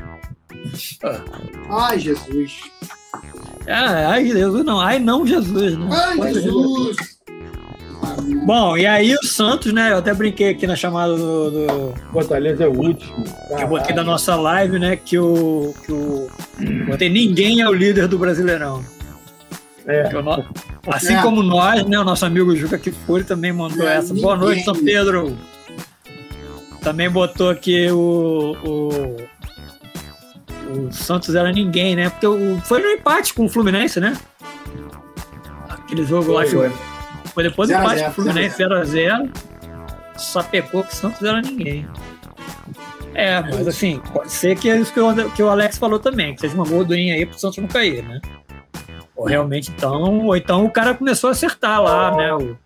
[1.03, 1.21] Ah.
[1.89, 2.61] Ai, Jesus.
[3.69, 4.81] Ah, ai, Jesus, não.
[4.81, 5.89] Ai, não, Jesus, né?
[5.91, 6.97] Ai, Pode- Jesus.
[8.45, 9.93] Bom, e aí o Santos, né?
[9.93, 11.51] Eu até brinquei aqui na chamada do.
[11.51, 13.25] do Fortaleza é o último.
[13.25, 14.97] que eu botei da nossa live, né?
[14.97, 15.75] Que o.
[15.85, 16.29] Que o
[16.89, 18.85] botei ninguém é o líder do Brasileirão.
[19.87, 20.09] É.
[20.13, 20.45] No-
[20.89, 21.23] Assim É.
[21.23, 21.99] como nós, né?
[21.99, 24.13] O nosso amigo Juca Kifuri também mandou É, essa.
[24.15, 24.95] Boa noite, São ninguém.
[24.95, 25.39] Pedro.
[26.83, 28.57] Também botou aqui o.
[28.65, 29.17] o...
[30.89, 32.11] o Santos era ninguém, né?
[32.11, 32.59] Porque o...
[32.65, 34.17] foi no empate com o Fluminense, né?
[35.69, 36.73] Aquele jogo lá que Foi.
[37.33, 39.31] Foi depois do Zero a empate zero, com o Fluminense 0x0.
[40.17, 41.87] Só pecou que o Santos era ninguém.
[43.15, 46.35] É, mas assim, pode ser que é isso que o, que o Alex falou também,
[46.35, 48.21] que seja uma gordurinha aí pro Santos não cair, né?
[49.15, 52.35] Ou realmente, então, ou então o cara começou a acertar lá, né?
[52.35, 52.57] O,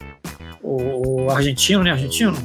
[0.62, 1.90] o, o argentino, né?
[1.90, 2.37] Argentino?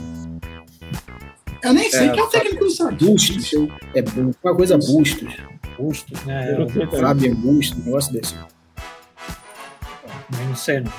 [1.64, 3.08] Eu nem sei É, quem é o técnico do Santos.
[3.08, 3.54] Bustos.
[3.94, 4.04] É
[4.44, 5.32] uma coisa Bustos.
[5.78, 6.58] Bustos, né?
[7.00, 8.36] Fábio Bustos, um negócio desse.
[8.36, 10.92] Eu não sei, não.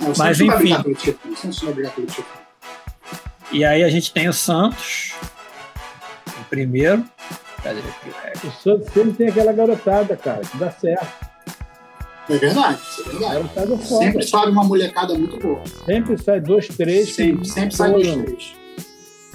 [0.00, 0.56] Não, o Mas, enfim.
[0.56, 1.32] brigar pelo título.
[1.32, 2.26] O Santos não vai brigar pelo título.
[3.52, 5.12] E aí a gente tem o Santos
[6.28, 7.04] em primeiro.
[7.62, 8.10] Cadê aqui?
[8.24, 11.06] É, O Santos sempre tem aquela garotada, cara, que dá certo.
[12.28, 13.34] É verdade, isso é verdade.
[13.34, 14.04] Garotada foda.
[14.04, 15.60] Sempre sobe uma molecada muito boa.
[15.84, 17.12] Sempre sai dois, três.
[17.14, 18.52] Sempre, sempre sai Pô, três.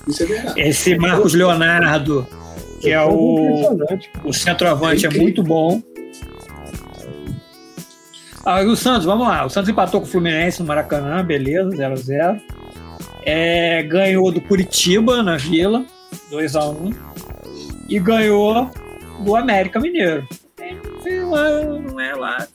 [0.07, 0.61] Isso é verdade.
[0.61, 2.25] Esse Marcos Leonardo,
[2.79, 4.09] que é o, Impressionante.
[4.23, 5.23] o centroavante, é Incrível.
[5.23, 5.81] muito bom.
[8.45, 9.45] Ah, e o Santos, vamos lá.
[9.45, 12.39] O Santos empatou com o Fluminense no Maracanã, beleza, 0x0.
[13.25, 15.83] É, ganhou do Curitiba na Vila,
[16.31, 16.95] 2x1.
[17.89, 18.69] E ganhou
[19.21, 20.27] do América Mineiro.
[20.59, 20.73] É,
[21.21, 22.47] Não é, não é lá.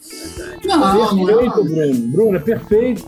[0.64, 1.32] Não, não é.
[1.34, 1.94] Perfeito, Bruno.
[2.12, 3.06] Bruno, é perfeito.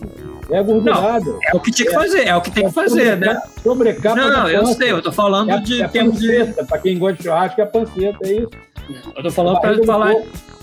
[0.51, 1.39] É gordurado.
[1.51, 3.41] É o que tinha que fazer, é o que tem que fazer, né?
[3.63, 6.27] Sobrecapa Não, eu sei, eu tô falando É, de é termos de.
[6.27, 6.65] panceta.
[6.65, 8.49] Pra quem gosta de churrasco, é panceta, é isso.
[9.15, 10.13] Eu tô falando do falar,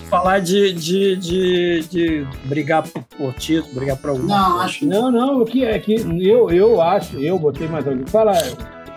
[0.09, 2.83] falar de, de, de, de brigar
[3.17, 4.65] por, título, brigar por alguma Não, coisa.
[4.65, 8.05] acho Não, não, o que é que eu, eu acho, eu botei mais alguém.
[8.07, 8.33] Fala,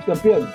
[0.04, 0.48] São Pedro.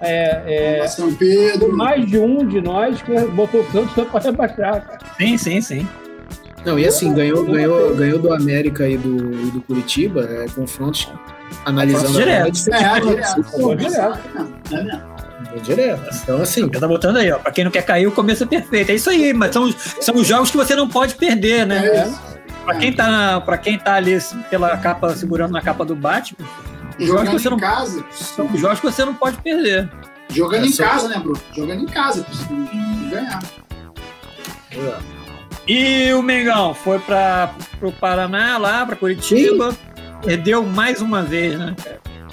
[0.00, 1.76] É, é, São Pedro.
[1.76, 4.98] mais de um de nós que botou o Santos só para rebaixar, cara.
[5.18, 5.88] Sim, sim, sim.
[6.64, 11.08] Não, e assim, ganhou, ganhou, ganhou do América e do, e do Curitiba, é, confrontos
[11.64, 12.46] analisando Direto.
[12.46, 13.44] a diferença, É, direto.
[13.52, 14.18] Pô, direto.
[14.70, 15.02] É mesmo.
[15.54, 16.02] É direto.
[16.22, 17.38] Então, assim, tá botando aí, ó.
[17.38, 18.90] Pra quem não quer cair, o começo é perfeito.
[18.90, 21.84] É isso aí, mas são, são os jogos que você não pode perder, né?
[21.86, 22.12] É.
[22.64, 24.18] Pra quem tá, pra quem tá ali
[24.50, 26.46] pela capa, segurando na capa do Batman,
[26.98, 28.04] os jogos que você não, casa.
[28.10, 29.88] são os jogos que você não pode perder.
[30.32, 31.40] Jogando É em só- casa, né, Bruno?
[31.56, 32.48] Jogando em casa, precisa
[33.10, 33.40] ganhar.
[35.66, 39.74] E o Mengão foi para o Paraná, lá para Curitiba.
[40.24, 41.74] Perdeu mais uma vez, né?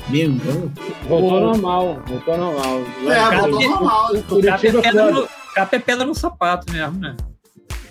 [0.10, 0.72] Mengão.
[1.08, 2.82] Voltou normal, voltou normal.
[3.06, 4.14] É, voltou normal.
[4.14, 4.20] né?
[4.20, 5.12] O capa é, Curitiba é foda.
[5.12, 7.16] no, capa é pedra no sapato mesmo, né?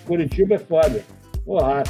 [0.05, 1.03] Curitiba é foda.
[1.45, 1.83] Porra.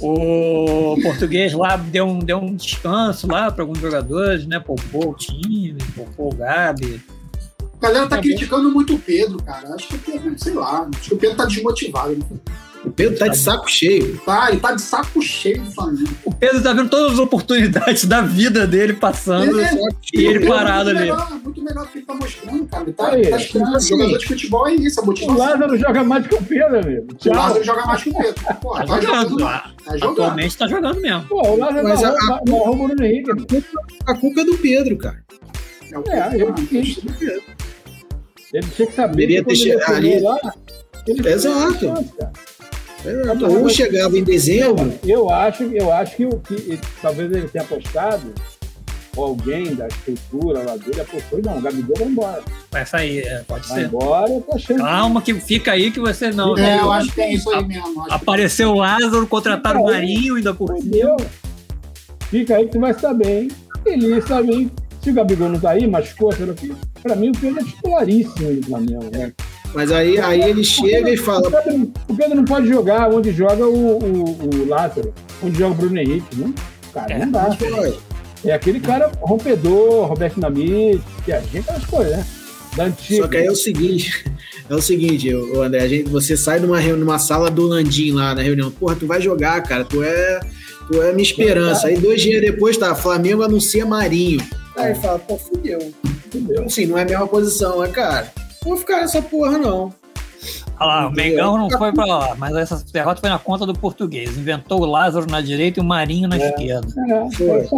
[0.00, 4.60] O português lá deu um, deu um descanso lá para alguns jogadores, né?
[4.60, 7.00] Poupou o time, poupou o Gabi.
[7.80, 9.74] A galera tá Tá criticando muito o Pedro, cara.
[9.74, 12.16] Acho que o Pedro, sei lá, acho que o Pedro tá desmotivado.
[12.16, 12.24] né?
[12.86, 14.16] O Pedro tá de saco cheio.
[14.24, 16.08] Tá, ele tá de saco cheio do Flamengo.
[16.24, 19.70] O Pedro tá vendo todas as oportunidades da vida dele passando É,
[20.14, 21.10] e ele Pedro é parado muito ali.
[21.10, 22.82] Melhor, muito melhor do que ele tá mostrando, cara.
[22.84, 23.76] Ele tá, Aí, ele tá estranho.
[23.76, 25.38] assim, Jogador de futebol é isso, a O motivação.
[25.38, 27.06] Lázaro joga mais que o Pedro, amigo.
[27.10, 27.34] O Tchau.
[27.34, 28.34] Lázaro joga mais que o Pedro.
[28.60, 29.28] Porra, Tá tá jogando.
[29.30, 29.40] jogando.
[29.84, 30.12] Tá jogando.
[30.12, 31.22] Atualmente tá jogando mesmo.
[31.24, 33.30] Pô, o Lázaro Mas barrou a- o Bruno Henrique.
[34.06, 35.24] A culpa é do Pedro, cara.
[35.92, 36.98] É, o É, Pedro, eu tá- fiz.
[38.54, 39.16] Ele tinha que saber.
[39.16, 40.20] Deveria ter chegado ali.
[40.20, 40.38] Lá,
[41.06, 41.92] ele Exato.
[43.02, 43.52] Fez uma chance, cara.
[43.52, 47.64] É, Ou chegava em dezembro, Eu acho, eu acho que, o que talvez ele tenha
[47.64, 48.32] apostado,
[49.16, 52.42] ou alguém da estrutura lá dele apostou, não, o Gabigol vai embora.
[52.70, 53.86] Vai sair, é, pode Vai ser.
[53.86, 54.78] embora, eu tô achando.
[54.78, 56.56] Calma que fica aí que você não.
[56.58, 58.04] É, eu acho que tem isso aí mesmo.
[58.04, 60.78] que- Apareceu o Lázaro, contrataram o Marinho ainda por cima.
[60.80, 61.16] Entendeu?
[62.30, 63.48] Fica aí que tu vai estar bem.
[63.86, 64.70] Ele está bem.
[65.00, 66.72] Se o Gabigol não tá aí, machucou, sei lá o quê.
[67.02, 69.32] Pra mim, o Pedro é titularíssimo do Flamengo, né?
[69.76, 71.46] Mas aí, aí ele chega e fala.
[71.46, 75.12] O Pedro, o Pedro não pode jogar onde joga o, o, o Lázaro,
[75.42, 76.34] onde joga o Bruno Henrique.
[76.34, 76.54] Não,
[76.94, 77.54] cara, não dá.
[78.42, 82.26] É aquele cara rompedor, Roberto Namite, que a gente aquelas coisas, né?
[82.74, 83.22] Da antiga.
[83.22, 84.24] Só que aí é o seguinte,
[84.70, 88.34] é o seguinte, o André, a gente, você sai numa, numa sala do Landim lá
[88.34, 90.40] na reunião, porra, tu vai jogar, cara, tu é,
[90.90, 91.88] tu é minha esperança.
[91.88, 94.40] Aí dois dias depois, tá, Flamengo anuncia Marinho.
[94.74, 95.92] Aí fala, pô, fudeu.
[96.30, 96.64] Fudeu.
[96.64, 98.32] Assim, não é a mesma posição, é, cara.
[98.66, 99.94] Não vou ficar nessa porra, não.
[100.78, 103.72] Olha lá, o Mengão não foi pra lá, mas essa derrota foi na conta do
[103.72, 104.36] português.
[104.36, 106.88] Inventou o Lázaro na direita e o Marinho na é, esquerda.
[107.08, 107.68] É, foi.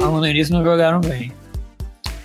[0.00, 1.32] Ah, no início não jogaram bem.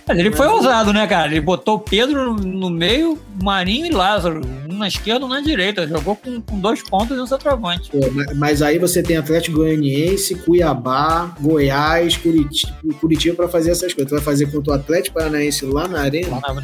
[0.08, 1.32] Mas ele foi ousado, né, cara?
[1.32, 4.40] Ele botou Pedro no meio, Marinho e Lázaro.
[4.70, 5.86] Um na esquerda, um na direita.
[5.86, 7.90] Jogou com, com dois pontos e um centroavante.
[8.12, 14.08] Mas, mas aí você tem Atlético Goianiense, Cuiabá, Goiás, Curitiba, Curitiba para fazer essas coisas.
[14.08, 16.40] Tu vai fazer contra o Atlético Paranaense lá na arena?
[16.40, 16.62] Lá na,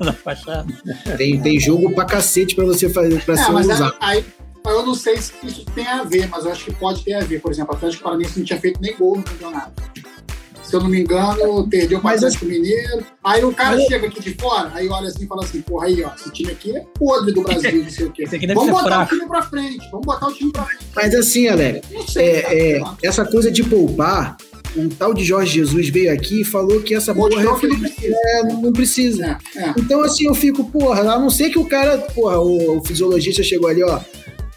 [0.04, 0.66] na fachada.
[1.16, 3.96] Tem, tem jogo pra cacete pra você fazer, pra é, ser usado.
[3.98, 4.22] Aí,
[4.66, 7.20] eu não sei se isso tem a ver, mas eu acho que pode ter a
[7.20, 7.40] ver.
[7.40, 9.82] Por exemplo, o Atlético Paranaense não tinha feito nem gol no campeonato
[10.74, 13.06] se eu não me engano, perdeu para o Atlético Mineiro.
[13.22, 13.86] Aí o cara mas...
[13.86, 16.50] chega aqui de fora, aí olha assim e fala assim, porra, aí, ó, esse time
[16.50, 18.24] aqui é podre do Brasil, não sei o quê.
[18.52, 19.14] Vamos botar fraco.
[19.14, 20.84] o time pra frente, vamos botar o time pra frente.
[20.96, 24.36] Mas assim, Alex, é, é, essa coisa de poupar,
[24.76, 28.16] um tal de Jorge Jesus veio aqui e falou que essa porra não precisa.
[28.24, 29.38] É, não precisa.
[29.54, 29.74] É, é.
[29.78, 33.44] Então, assim, eu fico, porra, a não ser que o cara, porra, o, o fisiologista
[33.44, 34.00] chegou ali, ó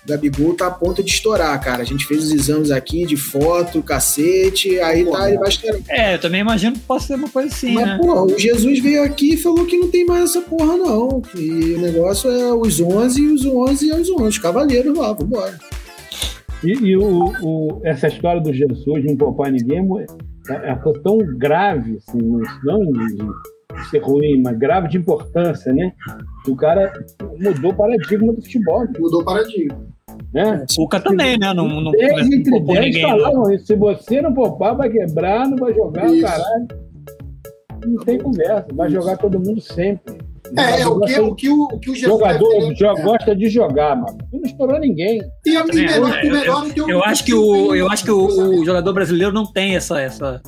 [0.08, 1.82] Gabigol tá a ponto de estourar, cara.
[1.82, 5.82] A gente fez os exames aqui de foto, cacete, aí pô, tá, ele vai estourar.
[5.90, 7.98] É, eu também imagino que possa ser uma coisa assim, Mas, né?
[8.02, 11.22] pô, o Jesus veio aqui e falou que não tem mais essa porra, não.
[11.36, 15.60] E o negócio é os 11 e os 11 e os 11, cavaleiros lá, vambora.
[16.64, 19.86] E, e o, o, essa história do Jesus não poupar ninguém
[20.50, 22.20] é, é tão grave, assim,
[22.64, 25.92] não de, de ser ruim, mas grave de importância, né?
[26.48, 26.94] O cara
[27.40, 28.88] mudou o paradigma do futebol.
[28.98, 29.97] Mudou o paradigma.
[30.34, 30.66] Né?
[30.76, 31.54] Cuca também, né?
[31.54, 33.66] Não, não, entre 10 falavam isso.
[33.68, 36.26] Se você não poupar, vai quebrar, não vai jogar, isso.
[36.26, 36.68] caralho.
[37.86, 38.68] Não tem conversa.
[38.74, 40.18] Vai jogar todo mundo sempre.
[40.56, 43.04] É, é o, que, o, que o, o que o Jesus jogador joga, é.
[43.04, 44.18] gosta de jogar, mano.
[44.32, 45.22] E não estourou ninguém.
[45.46, 48.66] E a melhor, eu, melhor eu, eu, acho que o eu acho que o, o
[48.66, 50.42] jogador brasileiro não tem essa essa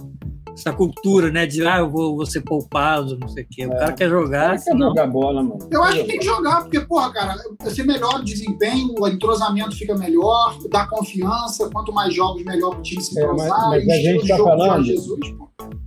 [0.60, 1.46] essa cultura, né?
[1.46, 3.66] De ah, eu vou, vou ser poupado, não sei o quê.
[3.66, 3.78] O é.
[3.78, 4.52] cara quer jogar.
[4.52, 4.90] Quer senão...
[4.90, 5.68] jogar bola, mano.
[5.72, 9.98] Eu acho que tem que jogar, porque, porra, cara, ser melhor desempenho, o entrosamento fica
[9.98, 11.70] melhor, dá confiança.
[11.70, 13.48] Quanto mais jogos, melhor o time se entrosar.
[13.48, 14.86] É, mas, mas a gente tá falando.
[14.86, 15.20] Jesus,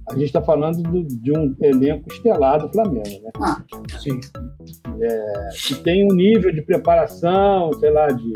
[0.09, 3.31] a gente está falando do, de um elenco estelar do Flamengo, né?
[3.41, 3.63] Ah,
[4.01, 4.21] sim.
[5.01, 8.33] É, que tem um nível de preparação, sei lá, de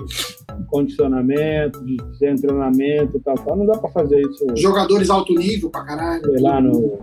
[0.64, 3.56] condicionamento, de treinamento e tal, tal.
[3.56, 4.46] Não dá para fazer isso.
[4.56, 6.24] Jogadores alto nível pra caralho.
[6.24, 6.98] Sei lá, no.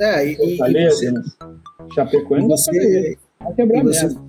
[0.00, 1.94] É, e, Fortaleza, e você...
[1.94, 3.18] Chapecoense, dá pra fazer.
[3.40, 4.28] Vai quebrar mesmo.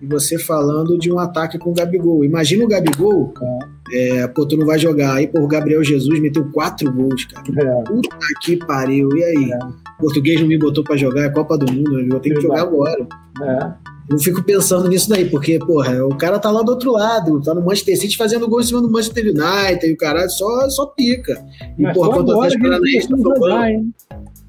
[0.00, 2.24] E você falando de um ataque com o Gabigol.
[2.24, 3.58] Imagina o Gabigol, é.
[3.90, 5.14] É, pô, tu não vai jogar.
[5.14, 7.44] Aí, pô, o Gabriel Jesus meteu quatro gols, cara.
[7.58, 7.82] É.
[7.82, 9.08] Puta que pariu.
[9.16, 9.52] E aí?
[9.52, 9.58] É.
[9.98, 12.60] O português não me botou pra jogar, é Copa do Mundo, eu tenho que jogar
[12.60, 13.06] agora.
[13.42, 13.97] É.
[14.10, 17.54] Eu fico pensando nisso daí, porque, porra, o cara tá lá do outro lado, tá
[17.54, 20.86] no Manchester City fazendo gol em cima do Manchester United, e o caralho só, só
[20.86, 21.44] pica.
[21.78, 23.92] E, Mas porra, quando o Atlético Paranaense tá tomando...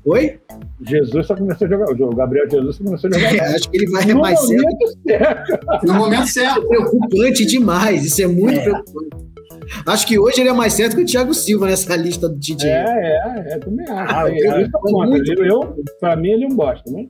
[0.06, 0.40] Oi?
[0.82, 1.92] Jesus só começou a jogar.
[1.92, 3.36] O Gabriel Jesus só começou a jogar.
[3.36, 4.64] É, acho que ele vai no mais cedo.
[5.06, 5.86] certo.
[5.86, 6.64] No momento certo.
[6.64, 8.06] É preocupante demais.
[8.06, 8.64] Isso é muito é.
[8.64, 9.10] preocupante.
[9.86, 12.70] Acho que hoje ele é mais certo que o Thiago Silva nessa lista do DJ.
[12.70, 14.16] É, é, é, também acho.
[14.16, 15.44] Ah, eu, eu, eu, muito...
[15.44, 17.08] eu, pra mim, ele é um bosta, né?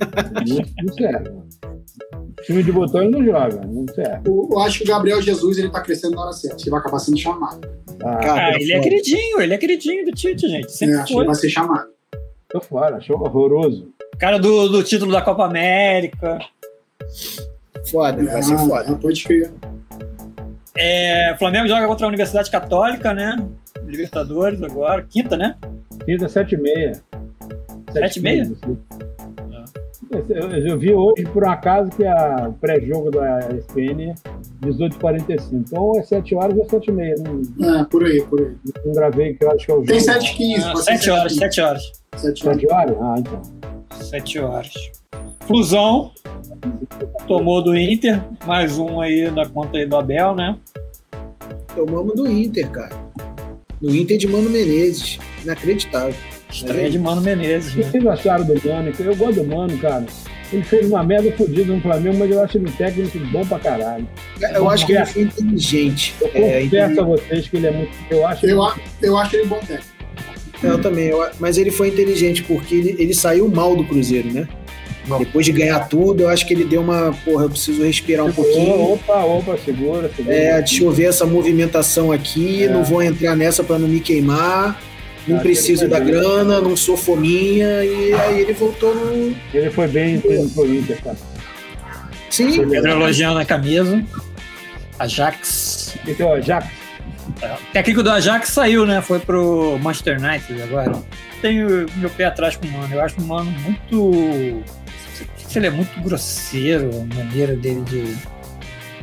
[0.82, 1.30] não serve.
[2.44, 4.28] Time de botão ele não joga, não serve.
[4.28, 6.62] Eu, eu acho que o Gabriel Jesus ele tá crescendo na hora certa.
[6.62, 7.60] Ele vai acabar sendo chamado.
[8.02, 10.72] Ah, ah ele é queridinho, ele é queridinho do Tite, gente.
[10.72, 11.88] Sempre é, acho que vai ser chamado.
[12.48, 13.92] Tô fora, achou horroroso.
[14.18, 16.38] Cara do, do título da Copa América.
[17.90, 18.90] Foda, vai ser foda.
[18.90, 19.52] Não pode crer.
[20.76, 23.36] É, Flamengo joga contra a Universidade Católica, né?
[23.84, 25.02] Libertadores agora.
[25.02, 25.56] Quinta, né?
[26.04, 26.92] Quinta, sete e meia.
[27.92, 28.50] Sete e meia?
[30.10, 34.14] Eu, eu, vi hoje, por um acaso, que a, o pré-jogo da ESPN é
[34.66, 35.52] 18h45.
[35.52, 37.14] Então é 7 horas ou 7 e meia.
[37.56, 38.56] Não, é, por aí, por aí.
[38.84, 39.86] Não gravei, que eu acho que é o jogo.
[39.86, 40.64] Tem 7h15.
[40.64, 41.92] Ah, 7 horas, 7 horas.
[42.16, 42.64] 7 horas?
[42.64, 42.96] horas?
[43.00, 43.42] Ah, então.
[44.00, 44.74] 7 horas.
[45.50, 46.12] Flusão
[47.26, 50.56] tomou do Inter, mais um aí na conta aí do Abel, né?
[51.74, 52.94] Tomamos do Inter, cara.
[53.82, 55.18] Do Inter de Mano Menezes.
[55.42, 56.14] Inacreditável.
[56.48, 56.90] Estreia é.
[56.90, 57.72] de Mano Menezes.
[57.72, 57.90] O que né?
[57.90, 58.92] vocês acharam do Mano?
[58.96, 60.06] Eu gosto do Mano, cara.
[60.52, 63.58] Ele fez uma merda fodida no Flamengo, mas eu acho ele um técnico bom pra
[63.58, 64.08] caralho.
[64.54, 66.14] Eu acho que ele foi inteligente.
[66.20, 67.90] Eu confesso é, a vocês que ele é muito.
[68.08, 68.82] Eu acho, eu, ele...
[69.02, 70.00] eu acho ele bom técnico.
[70.62, 74.46] Eu também, eu, mas ele foi inteligente, porque ele, ele saiu mal do Cruzeiro, né?
[75.06, 75.18] Bom.
[75.18, 77.12] Depois de ganhar tudo, eu acho que ele deu uma.
[77.24, 78.92] Porra, eu preciso respirar um pouquinho.
[78.92, 80.34] Opa, opa, segura, segura.
[80.34, 82.68] É, deixa eu ver essa movimentação aqui, é.
[82.68, 84.80] não vou entrar nessa para não me queimar.
[85.26, 89.34] Não ah, preciso da grana, não sou fominha, e aí ele voltou no.
[89.52, 91.16] Ele foi bem no Corinthians, cara.
[92.30, 92.68] Sim.
[92.68, 94.02] Pedro elogiando a camisa.
[94.98, 95.96] Ajax.
[96.06, 96.68] Então, Ajax.
[97.42, 99.00] É, o técnico do Ajax saiu, né?
[99.00, 100.92] Foi pro Manchester United agora.
[101.40, 102.94] Tenho meu pé atrás com o Mano.
[102.94, 104.62] Eu acho o Mano muito.
[105.54, 108.16] Ele é muito grosseiro, a maneira dele de.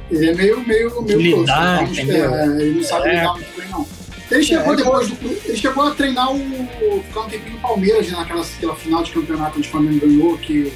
[0.10, 2.34] Ele é meio, meio, meio lidar, tosco, entendeu?
[2.34, 3.14] É, ele não sabe é.
[3.16, 3.88] lidar muito bem, não.
[4.30, 5.28] Ele chegou é, depois do.
[5.46, 7.04] Ele chegou a treinar o.
[7.08, 10.38] ficar um tempinho no Palmeiras, né, naquela aquela final de campeonato onde o Flamengo ganhou,
[10.38, 10.72] que,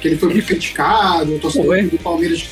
[0.00, 2.48] que ele foi muito criticado, o torcedor do Palmeiras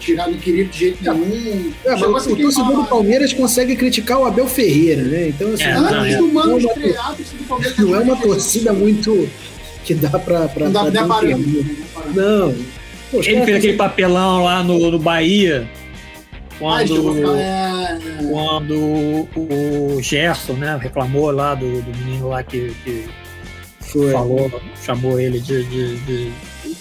[0.00, 1.72] tirar, não queria de jeito nenhum.
[1.84, 5.28] É, mas o torcedor do Palmeiras consegue criticar o Abel Ferreira, né?
[5.28, 9.28] Então, assim, é, antes do Mano estrear, do Palmeiras não é uma torcida muito
[9.84, 10.48] que dá pra.
[10.48, 11.38] pra não dá pra parar.
[12.14, 12.54] Não.
[13.10, 15.68] Poxa, ele fez aquele papelão lá no, no Bahia.
[16.58, 17.98] Quando, é...
[18.30, 23.04] quando o Gerson né, reclamou lá do, do menino lá que, que
[24.12, 26.32] falou, chamou ele de, de, de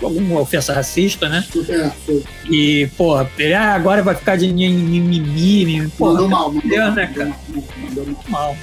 [0.01, 1.43] alguma ofensa racista, né?
[1.67, 2.23] É, foi.
[2.49, 5.91] E, pô, ele ah, agora vai ficar de mimimi.
[5.99, 7.35] Mandou mal, mandou Deus, né, cara?
[7.83, 8.55] Mandou mal.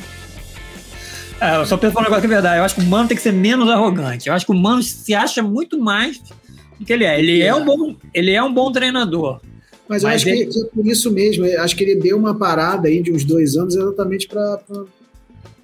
[1.40, 2.58] É, eu só penso um negócio que é verdade.
[2.58, 4.28] Eu acho que o Mano tem que ser menos arrogante.
[4.28, 6.20] Eu acho que o Mano se acha muito mais
[6.78, 7.18] do que ele é.
[7.18, 9.40] Ele é, é um, bom, ele é um bom treinador.
[9.88, 10.46] Mas eu Mas acho ele...
[10.46, 11.46] que é por isso mesmo.
[11.46, 14.60] Eu acho que ele deu uma parada aí de uns dois anos exatamente para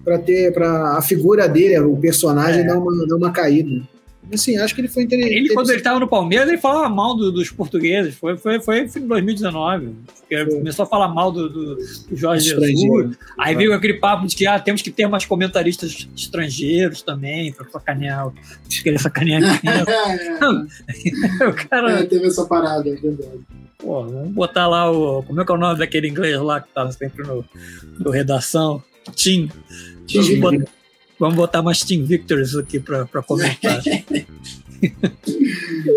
[0.04, 2.66] para ter para a figura dele, o personagem é.
[2.66, 3.82] dar uma dar uma caída.
[4.32, 5.34] Assim, acho que ele foi interessante.
[5.34, 8.14] Ele, quando ele estava no Palmeiras, ele falava mal do, dos portugueses.
[8.14, 9.94] Foi, foi, foi em 2019.
[10.30, 13.16] Ele começou a falar mal do, do, do Jorge Jesus.
[13.38, 17.68] Aí veio aquele papo de que ah, temos que ter mais comentaristas estrangeiros também, para
[17.68, 18.32] sacanear.
[18.82, 22.00] Querer sacanear é, o cara.
[22.00, 23.40] É, teve essa parada, é verdade.
[23.78, 25.22] Pô, vamos botar lá o.
[25.22, 27.44] Como é que é o nome daquele inglês lá que estava sempre no,
[27.98, 28.82] no redação?
[29.14, 29.50] Tim.
[30.06, 30.40] Tim.
[31.18, 33.80] Vamos, botar mais Team Victors aqui para comentar.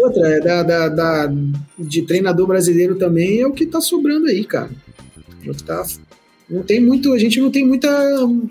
[0.03, 1.33] Outra, é da, da, da,
[1.77, 4.69] de treinador brasileiro também é o que tá sobrando aí, cara.
[5.65, 5.85] Tá,
[6.49, 7.89] não tem muito, a gente não tem muita,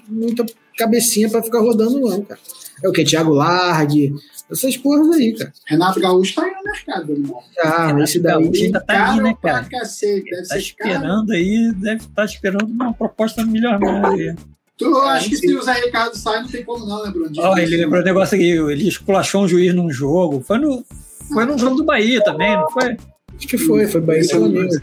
[0.09, 0.45] muita
[0.77, 2.41] cabecinha para ficar rodando, não, cara.
[2.83, 3.05] É o que?
[3.05, 4.15] Thiago Largue,
[4.51, 5.53] essas porras aí, cara.
[5.67, 7.43] Renato Gaúcho tá aí no mercado, irmão.
[7.61, 8.33] Ah, Renato esse daí.
[8.33, 9.65] Gaúcho ainda tá aí, né, cara?
[9.65, 11.39] Cacete, deve tá esperando cara.
[11.39, 14.37] aí, deve estar tá esperando uma proposta milionária.
[14.77, 17.33] Tu é, acha que se o Zé Ricardo sai, não tem como não, né, Bruno?
[17.39, 20.43] Oh, ele lembrou um negócio aqui, ele esculachou um juiz num jogo.
[20.43, 20.85] Foi no,
[21.33, 22.97] foi num jogo do Bahia também, não foi?
[23.37, 24.75] Acho que foi, foi Bahia e Flamengo.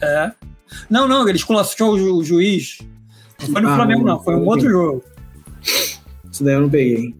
[0.00, 0.32] É.
[0.88, 2.78] Não, não, ele esculachou o, ju o juiz.
[3.40, 5.04] Não foi no ah, Flamengo, não, foi um outro jogo.
[6.30, 7.14] Isso daí eu não peguei.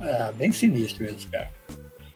[0.00, 1.50] É, bem sinistro isso, cara.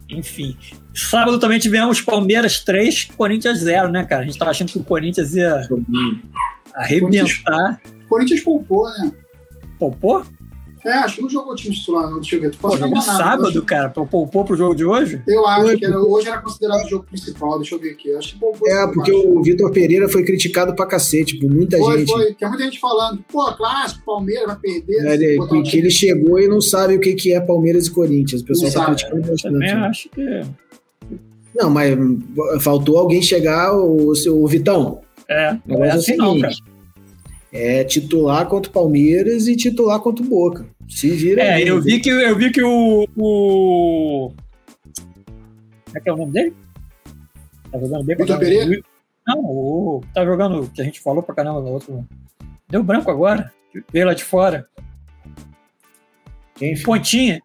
[0.09, 0.57] Enfim.
[0.95, 4.23] Sábado também tivemos Palmeiras 3, Corinthians 0, né, cara?
[4.23, 5.67] A gente tava achando que o Corinthians ia
[6.75, 7.81] arrebentar.
[8.05, 9.13] O Corinthians poupou, né?
[9.83, 10.23] Poupou?
[10.85, 12.21] É, acho que não jogou time titular, não.
[12.21, 12.51] Deixa eu ver.
[12.51, 13.89] Tu pode jogou sábado, cara?
[13.91, 15.21] Poupou pro jogo de hoje?
[15.27, 17.59] Eu acho foi, que era, hoje era considerado o jogo principal.
[17.59, 18.15] Deixa eu ver aqui.
[18.15, 18.69] Acho que poupou.
[18.69, 22.13] É, porque o Vitor Pereira foi criticado pra cacete por muita foi, gente.
[22.13, 25.07] Foi, Tem muita gente falando, pô, clássico, Palmeiras vai perder.
[25.07, 27.91] É, ele, que, que ele chegou e não sabe o que, que é Palmeiras e
[27.91, 28.43] Corinthians.
[28.43, 29.53] O pessoal tá criticando bastante.
[29.53, 30.21] Também acho que.
[30.21, 30.45] É.
[31.55, 31.97] Não, mas
[32.61, 35.01] faltou alguém chegar, o, o Vitão.
[35.29, 36.55] É, não é, é assim, não, cara
[37.53, 40.67] é titular contra o Palmeiras e titular contra o Boca.
[40.89, 41.43] Se vira.
[41.43, 44.33] É, aí, eu vi que eu vi que o, o...
[45.85, 46.55] Como é que é o nome dele?
[47.71, 48.83] Tá jogando bem Vitor Pereira?
[49.27, 52.07] Não, o tá jogando que a gente falou pra caramba no outro.
[52.69, 53.53] Deu branco agora.
[53.93, 54.67] Veio lá de fora.
[56.55, 56.81] Quem?
[56.83, 57.43] Pontinha.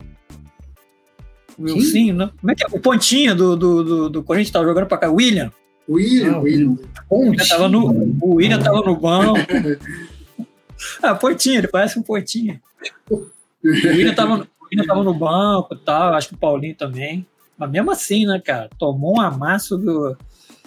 [1.58, 2.32] O Wilson, né?
[2.40, 2.68] Como é que é?
[2.72, 5.10] O Pontinha do, do, do, do Corinthians tava jogando pra cá.
[5.10, 5.52] William.
[5.90, 6.78] William, ah, William.
[7.12, 7.46] William.
[7.48, 9.40] Tava no, o William tava no banco.
[11.02, 12.62] ah, Pontinha, ele parece um Pontinha.
[13.64, 17.26] O William tava, o William tava no banco e tal, acho que o Paulinho também.
[17.58, 18.70] Mas mesmo assim, né, cara?
[18.78, 20.16] Tomou um amasso do.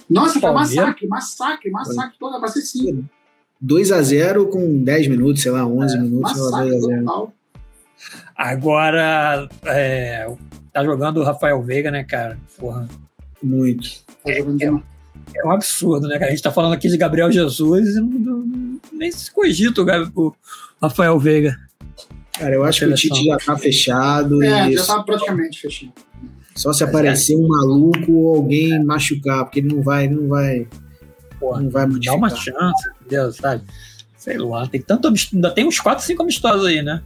[0.09, 3.09] Nossa, foi massacre, massacre, massacre toda, pra ser sim.
[3.65, 6.39] 2x0 com 10 minutos, sei lá, 11 é, minutos.
[6.39, 7.33] Massacre total.
[8.37, 10.27] Agora, é,
[10.73, 12.39] tá jogando o Rafael Veiga, né, cara?
[12.59, 12.89] Porra.
[13.43, 13.89] Muito.
[14.25, 14.83] Tá jogando é,
[15.35, 16.31] é um absurdo, né, cara?
[16.31, 18.01] A gente tá falando aqui de Gabriel Jesus e
[18.93, 19.83] nem se cogita
[20.15, 20.35] o,
[20.81, 21.57] Rafael Veiga.
[22.39, 24.43] Cara, eu acho que o Tite já tá fechado.
[24.43, 25.93] É, já tá praticamente fechado.
[26.55, 30.67] Só se aparecer um maluco ou alguém machucar, porque ele não vai, ele não vai.
[31.39, 32.15] Porra, não vai modificar.
[32.15, 33.33] Dá uma chance, entendeu?
[33.33, 33.63] Sabe?
[34.17, 37.03] Sei lá, tem tanto ainda tem uns 4, 5 amistosos aí, né?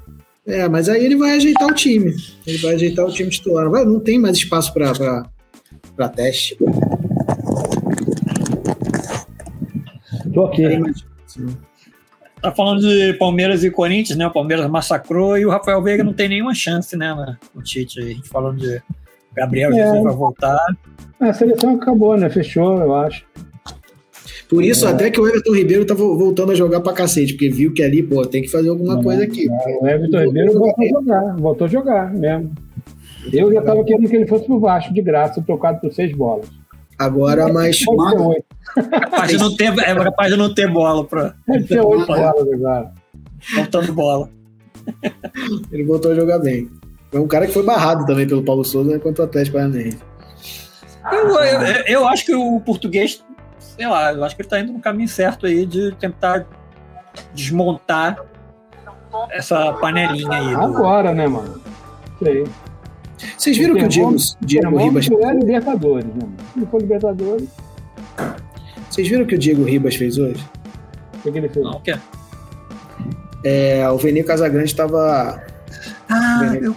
[0.47, 2.15] É, mas aí ele vai ajeitar o time.
[2.47, 3.71] Ele vai ajeitar o time titular.
[3.71, 6.57] Não tem mais espaço para teste.
[10.35, 10.81] Tô ok.
[12.43, 14.27] Tá falando de Palmeiras e Corinthians, né?
[14.27, 17.37] O Palmeiras massacrou e o Rafael Veiga não tem nenhuma chance, né?
[17.55, 18.11] O Tite aí.
[18.11, 18.83] A gente falando de
[19.35, 19.75] Gabriel É.
[19.75, 20.59] Jesus vai voltar.
[21.21, 22.29] A seleção acabou, né?
[22.29, 23.25] Fechou, eu acho.
[24.49, 27.49] Por isso, até que o Everton Ribeiro tá vo- voltando a jogar pra cacete, porque
[27.49, 29.49] viu que ali, pô, tem que fazer alguma coisa aqui.
[29.81, 32.53] O Everton Ribeiro voltou a jogar, voltou a jogar mesmo.
[33.33, 36.47] Eu já estava querendo que ele fosse pro Vasco de graça, trocado por seis bolas.
[37.05, 38.45] Agora, mas oito.
[38.91, 41.01] Capaz de não ter, é capaz de não ter bola
[41.49, 41.77] oito
[42.07, 42.09] bolas
[42.53, 42.93] agora.
[43.55, 44.29] faltando bola.
[45.73, 46.69] ele voltou a jogar bem.
[47.11, 49.99] Foi um cara que foi barrado também pelo Paulo Souza né, contra o Atlético Paranaense.
[51.13, 53.23] Eu, eu, eu acho que o português,
[53.59, 56.47] sei lá, eu acho que ele tá indo no caminho certo aí de tentar
[57.35, 58.19] desmontar
[59.31, 60.55] essa panelinha aí.
[60.57, 61.61] do- Agora, né, mano?
[62.23, 62.45] Sei.
[63.37, 65.07] Vocês viram que o Diego, Diego Ribas.
[65.09, 66.29] Termômetro é Libertadores, né?
[66.57, 67.49] não for Libertadores,
[68.91, 70.45] Vocês viram o que o Diego Ribas fez hoje?
[71.25, 71.65] o que, ele fez?
[71.65, 71.95] Não, o quê?
[73.45, 75.43] É, o Veni Casagrande estava.
[76.09, 76.75] Ah, eu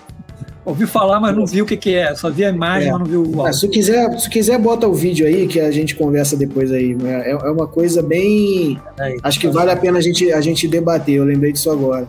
[0.66, 2.14] ouvi falar, mas não vi o que, que é.
[2.16, 2.92] Só vi a imagem, É.
[2.92, 3.54] mas não vi o Ah, áudio.
[3.60, 6.96] se quiser, se quiser, bota o vídeo aí que a gente conversa depois aí.
[7.06, 8.80] É, é uma coisa bem.
[8.96, 11.16] Peraí, Acho que vale a pena a gente, a gente debater.
[11.16, 12.08] Eu lembrei disso agora.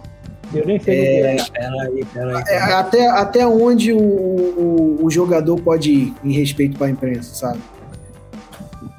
[0.54, 1.36] Eu nem sei o que é.
[1.52, 2.42] Peraí, peraí.
[2.48, 7.34] É, até, até onde o, o, o jogador pode ir em respeito para a imprensa,
[7.34, 7.58] sabe?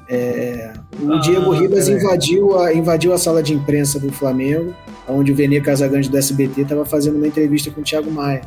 [0.08, 2.02] É, o Ah, Diego Ribas peraí.
[2.02, 4.74] invadiu a, invadiu a sala de imprensa do Flamengo,
[5.08, 8.42] onde o Vene Casagrande do SBT estava fazendo uma entrevista com o Thiago Maia.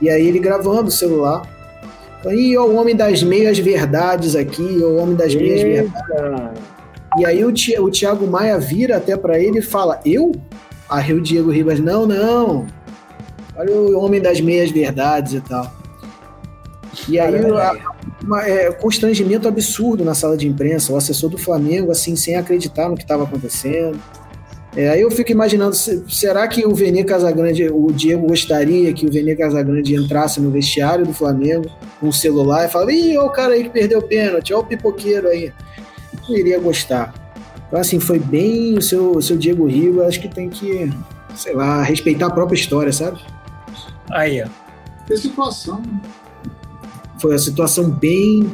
[0.00, 1.42] E aí ele gravando o celular.
[2.56, 6.60] ó, o homem das meias verdades aqui, o homem das meias verdades.
[7.18, 7.52] E aí o,
[7.90, 10.32] Thiago Maia vira até pra ele e fala: Eu?
[10.88, 12.66] Aí o Diego Ribas: Não, não.
[13.56, 15.72] Olha o homem das meias verdades e tal.
[17.08, 17.34] E aí
[18.46, 22.96] é, constrangimento absurdo na sala de imprensa, o assessor do Flamengo, assim, sem acreditar no
[22.96, 23.98] que estava acontecendo.
[24.76, 29.06] É, aí eu fico imaginando, se- será que o Vene Casagrande, o Diego gostaria que
[29.06, 31.70] o Vene Casagrande entrasse no vestiário do Flamengo
[32.00, 34.62] com o celular e falasse, ih, olha o cara aí que perdeu o pênalti, olha
[34.62, 35.52] o pipoqueiro aí.
[36.28, 37.14] Não iria gostar.
[37.74, 40.88] Então, assim, foi bem o seu, o seu Diego Ribas, acho que tem que,
[41.34, 43.20] sei lá, respeitar a própria história, sabe?
[44.12, 44.46] Aí, ó.
[45.08, 45.80] Que situação.
[45.80, 46.00] né?
[47.20, 48.48] Foi uma situação bem.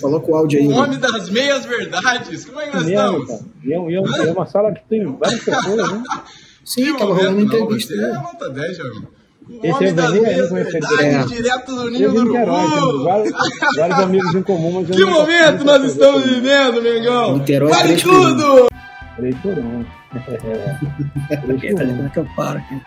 [0.00, 0.66] Coloca o áudio aí.
[0.66, 0.76] O né?
[0.80, 2.44] homem das meias verdades.
[2.44, 3.28] Como é que nós Mesmo, estamos?
[3.28, 3.40] cara.
[3.62, 6.02] E é, e é um- é uma sala que tem várias pessoas, né?
[6.64, 7.94] Sim, Que tava rolando entrevista.
[7.94, 8.14] você É né?
[8.14, 9.17] nota 10, Thiago.
[9.50, 10.22] Esse é o verdades,
[11.00, 11.24] É.
[11.24, 13.04] direto do ninho do urubu.
[13.04, 13.32] vários,
[13.76, 17.38] vários amigos em comum, mas Que momento nós estamos vivendo, Mengão?
[17.38, 18.68] Niterói, Vale tudo!
[19.16, 19.84] Três por um.
[20.26, 22.06] Três por um.
[22.06, 22.80] é que eu paro aqui?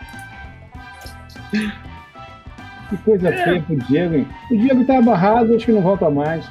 [2.90, 4.28] Que coisa feia pro Diego, hein?
[4.50, 6.44] O Diego tá abarrado, acho que não volta mais.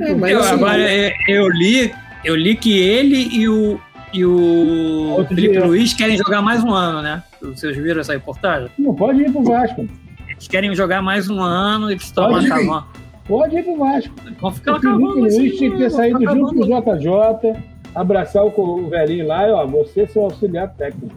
[0.00, 1.94] É, mas Eu, assim, agora, eu, eu li,
[2.24, 3.78] eu li que ele e o,
[4.12, 5.64] e o Felipe dia.
[5.64, 7.22] Luiz querem jogar mais um ano, né?
[7.42, 8.68] Vocês viram essa reportagem?
[8.78, 9.86] Não pode ir pro Vasco.
[10.28, 12.52] Eles querem jogar mais um ano, eles estão Pode ir.
[12.52, 12.86] acabando.
[13.26, 14.14] Pode ir pro Vasco.
[14.40, 15.20] Vão ficar O Felipe acabando.
[15.20, 16.64] Luiz assim, tinha que ter saído junto com o.
[16.66, 17.62] JJ,
[17.94, 21.14] abraçar o, velhinho lá e, ó, você é seu auxiliar técnico.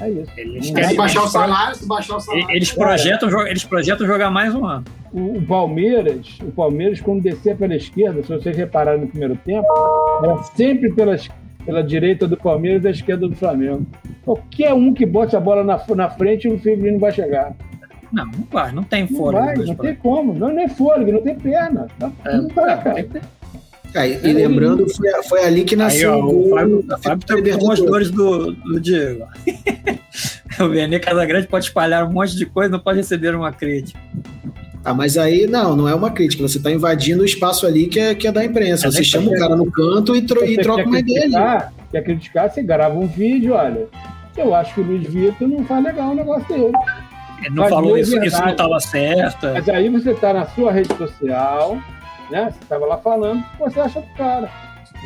[0.00, 0.30] É isso.
[0.36, 2.50] Eles querem- Se baixar o salário, se baixar o salário.
[2.50, 4.84] Eles projetam, eles projetam jogar mais um ano.
[5.12, 9.66] O, o Palmeiras, o Palmeiras, quando descia pela esquerda, se vocês repararem no primeiro tempo,
[10.24, 11.30] era sempre pela, es-
[11.64, 13.86] pela direita do Palmeiras e da esquerda do Flamengo.
[14.24, 16.60] Qualquer um que bote a bola na, na frente, o
[16.92, 17.54] não vai chegar.
[18.12, 19.44] Não, não vai, não tem Não fôlego.
[19.44, 20.34] vai, dois não tem como.
[20.34, 21.88] Não, não é fôlego, não tem perna.
[22.24, 23.06] É, não vai, é, cara.
[23.94, 26.98] Ah, e e lembrando, foi, foi ali que Aí, nasceu ó, o o Fábio, o
[26.98, 29.24] Fábio tá com as dores do, do Diego.
[30.60, 33.98] o Vene Casagrande pode espalhar um monte de coisa, não pode receber uma crítica.
[34.84, 36.46] Ah, mas aí, não, não é uma crítica.
[36.46, 38.86] Você está invadindo o espaço ali que é, que é da imprensa.
[38.88, 41.64] É Você chama o cara no canto e, tro- e troca uma ideia ali.
[41.90, 43.86] quer criticar, você grava um vídeo, olha.
[44.36, 46.72] Eu acho que o Luiz Vitor não faz legal o negócio dele.
[47.40, 49.46] Ele não Mas falou isso, isso não estava certo.
[49.46, 51.78] Mas aí você tá na sua rede social,
[52.30, 52.50] né?
[52.52, 54.50] Você tava lá falando o que você acha do cara.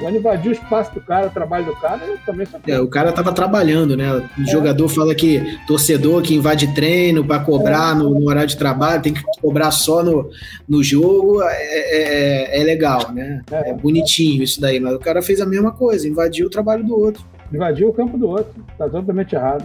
[0.00, 2.86] Quando invadir o espaço do cara, o trabalho do cara, eu também sou É, o
[2.88, 4.12] cara tava trabalhando, né?
[4.38, 9.02] O jogador fala que torcedor que invade treino para cobrar no, no horário de trabalho,
[9.02, 10.30] tem que cobrar só no,
[10.68, 13.42] no jogo, é, é- é legal, né?
[13.50, 16.96] É bonitinho isso daí, mas o cara fez a mesma coisa, invadiu o trabalho do
[16.96, 17.24] outro.
[17.52, 18.52] invadiu o campo do outro.
[18.76, 19.64] Tá totalmente errado.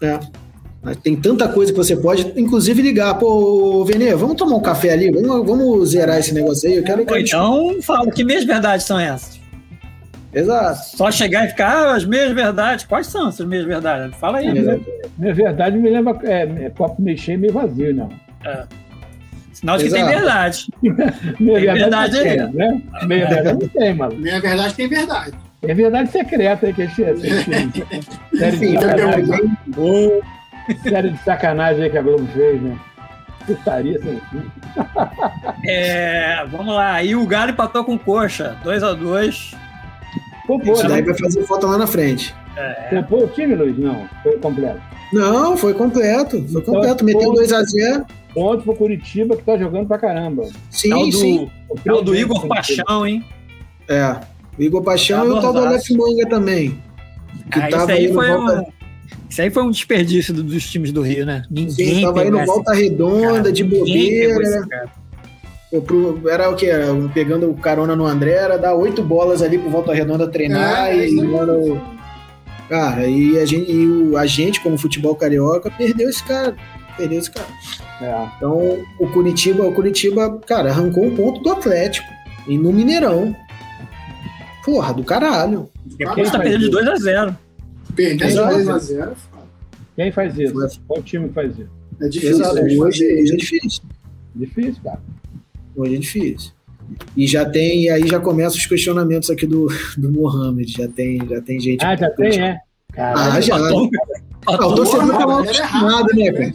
[0.00, 0.18] É.
[0.82, 3.18] Mas Tem tanta coisa que você pode, inclusive, ligar.
[3.18, 5.10] Pô, Venê, vamos tomar um café ali?
[5.10, 6.76] Vamos, vamos zerar esse negócio aí?
[6.76, 7.04] Eu quero.
[7.04, 9.39] quero então, fala que meias verdades são essas.
[10.32, 10.96] Exato.
[10.96, 12.84] Só chegar e ficar, ah, as meias verdades.
[12.84, 14.16] Quais são essas meias verdades?
[14.16, 14.58] Fala aí.
[14.58, 14.84] Exato.
[15.18, 18.08] Na verdade, me lembra é, é copo meio cheio, meio vazio, não.
[19.52, 20.66] Sinal de que tem verdade.
[21.40, 22.24] Meia Tem verdade aí.
[22.24, 22.82] tem, né?
[23.06, 24.14] Meia verdade não tem, mano.
[24.16, 25.32] Minha verdade tem verdade.
[25.62, 26.88] É verdade secreta aí que é.
[26.88, 29.56] Série de Enfim, sacanagem.
[30.82, 32.78] Série de sacanagem aí que a Globo fez, né?
[33.46, 34.50] Putaria sem fim.
[35.66, 37.02] É, vamos lá.
[37.02, 38.56] E o Galo empatou com coxa.
[38.64, 39.54] 2x2.
[40.58, 41.02] Isso daí né?
[41.02, 42.34] vai fazer falta lá na frente.
[42.90, 43.78] Poupou o time, Luiz?
[43.78, 44.80] Não, foi completo.
[45.12, 46.30] Não, foi completo.
[46.30, 47.04] Foi Então, completo.
[47.04, 47.40] Meteu ponto.
[47.42, 48.04] 2x0.
[48.34, 50.46] Ponto pro Curitiba que tá jogando pra caramba.
[50.70, 51.50] Sim, Tal sim.
[51.68, 53.24] do, tal do Igor Paixão, hein?
[53.88, 54.16] É.
[54.58, 55.58] O Igor Paixão e o tal do.
[55.60, 56.78] Aleph Manga também.
[57.50, 58.64] Que Ah, isso tava aí aí foi volta, um.
[59.28, 61.42] Isso aí foi um desperdício do- dos times do Rio, né?
[61.50, 64.38] Ninguém sim, tava aí no volta redonda, cara, de bobeira.
[65.80, 66.66] Pro- era o que?
[67.14, 71.08] Pegando o carona no André, era dar oito bolas ali pro Volta Redonda treinar É,
[71.08, 71.80] e mano,
[72.68, 76.54] Cara, e a gente, e o, a gente, como futebol carioca, perdeu esse cara.
[76.96, 77.48] Perdeu esse cara.
[78.00, 78.28] É.
[78.36, 82.06] Então, o Curitiba, o Curitiba, cara, arrancou um ponto do Atlético.
[82.46, 83.34] E no Mineirão.
[84.64, 85.68] Porra, do caralho.
[85.96, 87.36] Depois tá perdendo de 2x0.
[87.94, 88.56] Perdendo Exato.
[88.56, 89.12] 2x0.
[89.96, 90.80] Quem faz isso?
[90.86, 91.68] Qual time faz isso?
[92.00, 92.36] É difícil.
[92.36, 92.60] Exato.
[92.82, 93.82] hoje é difícil.
[94.34, 95.00] Difícil, cara.
[95.76, 96.52] Hoje é difícil.
[97.16, 100.72] E já tem, e aí já começam os questionamentos aqui do, do Mohamed.
[100.72, 101.84] Já tem, já tem gente.
[101.84, 102.58] Ah, já tem, é?
[102.92, 103.32] Caralho.
[103.32, 103.56] Ah, já.
[104.46, 106.54] Ah, o torcedor tá mal acostumado, né, cara?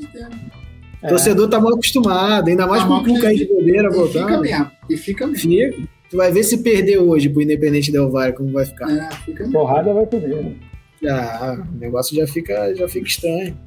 [1.04, 3.92] O torcedor tá mal acostumado, ainda mais Tá com o Cuca aí de bobeira E
[3.92, 4.42] fica voltando.
[4.42, 4.72] mesmo.
[4.90, 5.52] E fica mesmo.
[5.52, 5.88] Fica.
[6.10, 8.90] Tu vai ver se perder hoje pro Independente Del Valle, como vai ficar.
[8.90, 9.54] É, fica mesmo.
[9.54, 10.28] Porrada vai comer.
[10.44, 10.56] né?
[11.02, 13.58] Já, o negócio já fica, já fica estranho.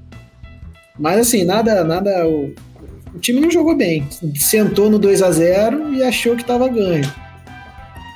[0.98, 2.10] Mas assim, nada, nada.
[3.18, 4.06] O, time não jogou bem.
[4.36, 7.12] Sentou no 2 a 0 e achou que tava ganho.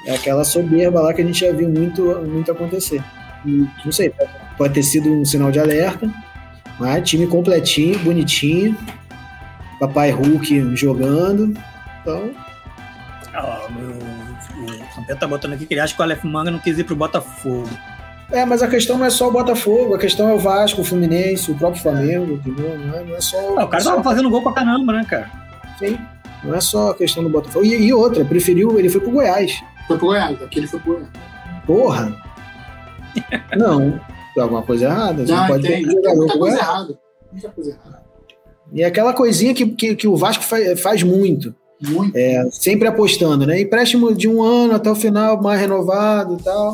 [0.07, 3.03] É aquela soberba lá que a gente já viu muito, muito acontecer.
[3.44, 4.12] E, não sei,
[4.57, 6.09] pode ter sido um sinal de alerta,
[6.78, 8.76] mas time completinho, bonitinho.
[9.80, 11.53] Papai Hulk jogando.
[12.00, 12.30] Então,
[13.34, 16.78] Ah, o, o tá botando aqui que ele acha que o Aleph Manga não quis
[16.78, 17.68] ir pro Botafogo.
[18.31, 20.85] É, mas a questão não é só o Botafogo, a questão é o Vasco, o
[20.85, 22.79] Fluminense, o próprio Flamengo, entendeu?
[22.79, 23.37] Não é, não é só.
[23.59, 25.31] Ah, o cara só- tava fazendo gol pra caramba, né, cara?
[25.79, 25.99] Sim.
[26.43, 27.64] Não é só a questão do Botafogo.
[27.64, 29.62] E, e outra, preferiu, ele foi pro Goiás.
[29.87, 30.41] Foi pro Goiás.
[30.43, 31.09] Aquele foi pro Goiás.
[31.66, 32.16] Porra!
[33.57, 34.01] Não,
[34.35, 35.27] tem alguma coisa errada.
[35.27, 35.85] Você não Não, pode tem.
[35.85, 36.59] um Tem muita coisa Goiás.
[36.61, 36.99] errada.
[37.33, 38.03] Muita coisa errada.
[38.73, 42.16] E é aquela coisinha que, que, que o Vasco faz, faz muito, Muito.
[42.16, 43.61] é, sempre apostando, né?
[43.61, 46.73] Empréstimo de um ano até o final, mais renovado e tal.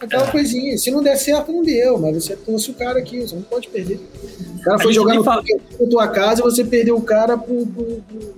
[0.00, 0.30] Aquela É.
[0.30, 0.78] coisinha.
[0.78, 3.68] Se não der certo, não deu, mas você trouxe o cara aqui, você não pode
[3.68, 4.00] perder.
[4.58, 5.42] O cara foi jogar no fala-
[5.80, 8.34] na tua casa e você perdeu o cara pro, pro, pro-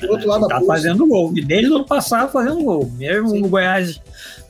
[0.00, 1.32] pro outro lado da Tá fazendo gol.
[1.36, 2.90] E desde o ano passado fazendo gol.
[2.98, 3.42] Mesmo Sim.
[3.44, 4.00] o Goiás,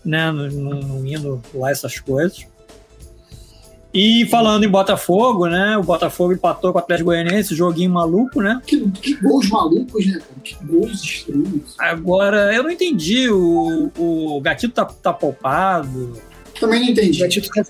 [0.04, 2.46] né, não, não- não indo lá essas coisas.
[3.96, 5.76] E falando em Botafogo, né?
[5.78, 8.60] O Botafogo empatou com o Atlético Goianiense, joguinho maluco, né?
[8.66, 10.24] Que, que gols malucos, né, cara?
[10.42, 11.74] Que gols estranhos.
[11.78, 13.30] Agora, eu não entendi.
[13.30, 16.12] O, o Gatito tá, tá poupado.
[16.58, 17.20] Também não O entendi.
[17.20, 17.64] Gatito, tá,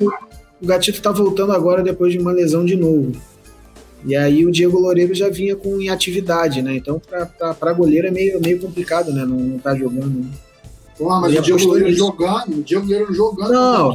[0.62, 3.12] o Gatito tá voltando agora depois de uma lesão de novo.
[4.06, 6.76] E aí o Diego Loureiro já vinha com inatividade, né?
[6.76, 9.24] Então pra goleiro é meio, meio complicado, né?
[9.24, 10.20] Não, não tá jogando.
[10.20, 10.26] né?
[10.98, 13.52] Pô, mas o Diego Loureiro jogando, o Diego Loureiro jogando.
[13.52, 13.94] Não.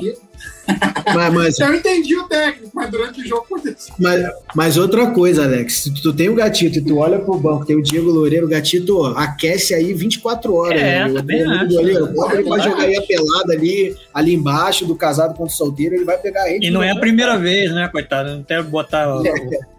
[1.14, 3.94] Mas, mas, Eu entendi o técnico, mas durante o jogo aconteceu.
[4.00, 4.24] mas,
[4.56, 7.76] mas outra coisa, Alex, se tu tem o Gatito e tu olha pro banco, tem
[7.76, 10.80] o Diego Loureiro, o Gatito ó, aquece aí 24 horas.
[10.82, 11.14] É, né?
[11.14, 11.68] também O acho.
[11.68, 15.58] goleiro, ele pra Também jogar aí a pelada ali, ali embaixo do casado contra o
[15.58, 16.68] solteiro, ele vai pegar a gente.
[16.68, 18.30] E não é a primeira vez, né, coitado?
[18.36, 19.08] Não quero botar.
[19.16, 19.79] o- o-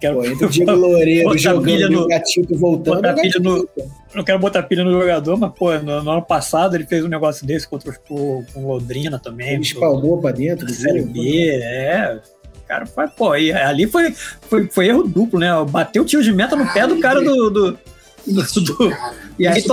[0.00, 2.96] Quero, Pô, entre o Diego Loureiro jogando pilha e o no- Gatito voltando.
[2.96, 3.68] botar é pilha no-
[4.14, 7.08] não quero botar pilha no jogador, mas, pô, no, no ano passado ele fez um
[7.08, 9.54] negócio desse contra os, com, com Londrina também.
[9.54, 11.02] Ele espalmou pra dentro Série.
[11.02, 12.20] B, é.
[12.62, 15.48] O cara foi, pô, e ali foi, foi, foi erro duplo, né?
[15.68, 17.48] Bateu o tiro de meta no pé do cara do.
[17.50, 17.78] do-
[18.26, 19.14] Isso, Do- cara.
[19.38, 19.68] e aí Isso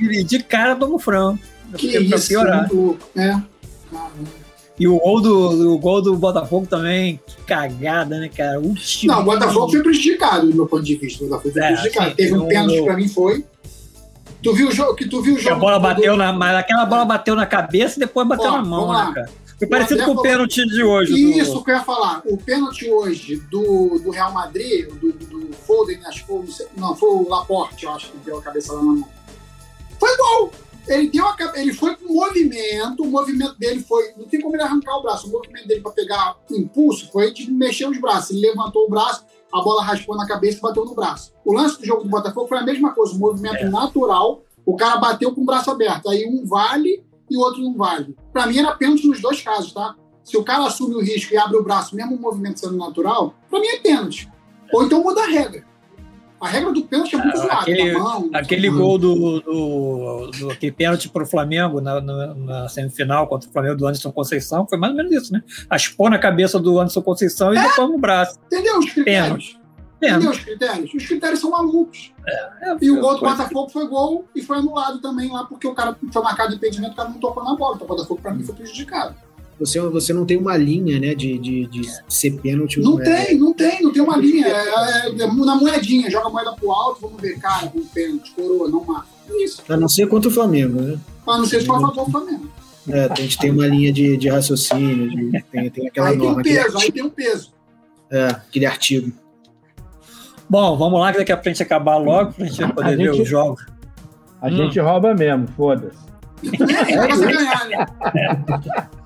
[0.00, 1.38] e de cara toma o frango.
[1.76, 2.60] Que pra isso, piorar.
[2.60, 3.10] muito louco.
[3.14, 3.28] É.
[3.28, 4.47] Caramba.
[4.78, 8.60] E o gol do, o gol do Botafogo também, que cagada, né, cara?
[8.60, 9.12] Último.
[9.12, 11.24] Não, o Botafogo foi prejudicado, do meu ponto de vista.
[11.24, 12.14] O Botafogo foi É, prejudicado.
[12.14, 13.44] Teve um pênalti pra mim foi.
[14.42, 14.94] Tu viu o jogo?
[14.94, 15.56] Que tu viu o jogo?
[15.56, 16.32] a bola do- bateu na.
[16.32, 19.28] Mas aquela bola bateu na cabeça e depois bateu Ó, na mão, né, cara?
[19.58, 21.10] Foi parecido com o pênalti de hoje.
[21.10, 22.22] do- Isso que eu ia falar.
[22.24, 26.44] O pênalti hoje do, do Real Madrid, do, do Foden, acho que foi,
[26.76, 29.08] não, foi o Laporte, eu acho que deu a cabeça lá na mão.
[29.98, 30.52] Foi gol!
[30.88, 34.12] Ele, deu a, ele foi com movimento, o movimento dele foi.
[34.16, 35.26] Não tem como ele arrancar o braço.
[35.28, 38.30] O movimento dele para pegar impulso foi de mexer os braços.
[38.30, 41.32] Ele levantou o braço, a bola raspou na cabeça e bateu no braço.
[41.44, 43.68] O lance do jogo do Botafogo foi a mesma coisa, um movimento É.
[43.68, 44.42] natural.
[44.64, 46.08] O cara bateu com o braço aberto.
[46.10, 48.16] Aí um vale e o outro não vale.
[48.32, 49.94] Para mim era pênalti nos dois casos, tá?
[50.24, 53.34] Se o cara assume o risco e abre o braço, mesmo o movimento sendo natural,
[53.48, 54.30] para mim é pênalti.
[54.72, 55.64] Ou então muda a regra.
[56.40, 57.52] A regra do pênalti é muito zoada.
[57.54, 63.26] aquele- mão, Aquele gol do, do, do aquele pênalti pro Flamengo na, na, na semifinal
[63.26, 65.42] contra o Flamengo do Anderson Conceição foi mais ou menos isso, né?
[65.68, 68.38] Aspou na cabeça do Anderson Conceição e botou no braço.
[68.46, 69.58] Entendeu os critérios?
[70.00, 70.38] Entendeu Pênalti.
[70.38, 70.94] os critérios?
[70.94, 72.12] Os critérios são malucos.
[72.24, 75.74] É, E o gol do Botafogo foi gol e foi anulado também lá, porque o
[75.74, 77.74] cara foi marcado de impedimento, o cara não tocou na bola.
[77.74, 79.16] Então o Botafogo, pra mim, foi prejudicado.
[79.58, 82.80] Você, você não tem uma linha, né, de, de, de ser pênalti.
[82.80, 84.46] Não é, tem, não tem, não tem uma linha.
[84.46, 88.30] É, é- é na moedinha, joga a moeda pro alto, vamos ver, cara, um pênalti,
[88.32, 89.08] coroa, não marca.
[89.28, 89.62] É Isso.
[89.68, 90.98] A não ser contra o Flamengo, né?
[91.24, 92.48] Pra não ser se for a favor do Flamengo.
[92.88, 96.22] É, a gente tem uma linha de, de raciocínio, de- tem, tem aquela Aí tem
[96.22, 97.52] norma, um aquele, peso, aí tem um peso.
[98.10, 99.12] é, aquele artigo.
[100.48, 103.22] Bom, vamos lá, que daqui a frente acabar logo, pra gente poder A ver gente-
[103.22, 103.66] os jogos.
[104.40, 104.56] A Hum.
[104.56, 105.98] gente rouba mesmo, foda-se.
[106.44, 107.86] É, é pra você ganhar, né?
[108.14, 108.86] É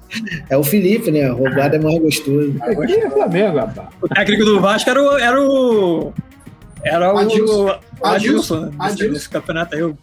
[0.56, 1.28] o Felipe, né?
[1.28, 2.54] Roubada é mais gostoso.
[2.62, 3.88] Aqui é Flamengo, rapaz.
[4.00, 5.18] O técnico do Vasco era o.
[5.18, 6.12] Era o,
[6.84, 7.78] era o Adilson.
[8.02, 8.72] Adilson, né?
[8.78, 9.30] Adilson.
[9.30, 9.94] Campeonato aí.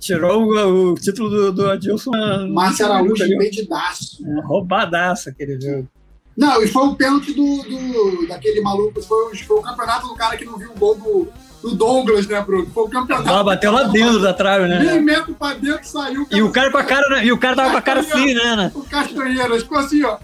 [0.00, 2.10] Tirou o, o título do, do Adilson.
[2.52, 3.26] Márcio Araújo, ó.
[3.26, 4.18] impedidaço.
[4.44, 5.88] Roubadaço aquele jogo.
[6.36, 9.00] Não, e foi o pênalti do, do, daquele maluco.
[9.00, 11.28] Foi, o- foi o campeonato do cara que não viu o gol do,
[11.70, 12.66] do Douglas, né, Bruno?
[12.72, 13.26] Foi o campeonato.
[13.28, 14.98] bola bateu lá dentro da trave, né?
[15.00, 16.26] metro pra dentro saiu.
[16.30, 17.24] E o cara com a cara.
[17.24, 18.56] E o cara tava com a cara assim, né?
[18.56, 18.72] né?
[18.74, 20.16] O Castanheira ficou assim, ó.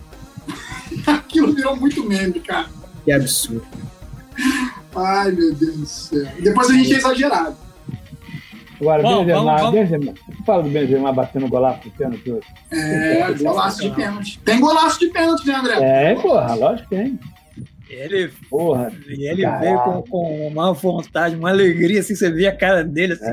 [1.07, 2.67] Aquilo virou muito meme, cara.
[3.05, 3.67] Que absurdo.
[4.95, 6.27] Ai, meu Deus do céu.
[6.41, 7.57] Depois a gente é exagerado.
[8.81, 10.15] Agora, Bom, Benzema, vamos- vamos- Benzema.
[10.45, 12.47] Fala do Benzema batendo golaço de pênalti hoje.
[12.71, 14.41] É, golaço de pênalti.
[14.45, 15.77] Tem golaço de pênalti, né, André?
[15.81, 17.19] É, porra, lógico que tem.
[17.95, 18.91] Ele, Porra.
[19.07, 19.61] ele Caralho.
[19.61, 23.13] veio com, com uma vontade, uma alegria, assim, você via a cara dele.
[23.13, 23.31] Assim,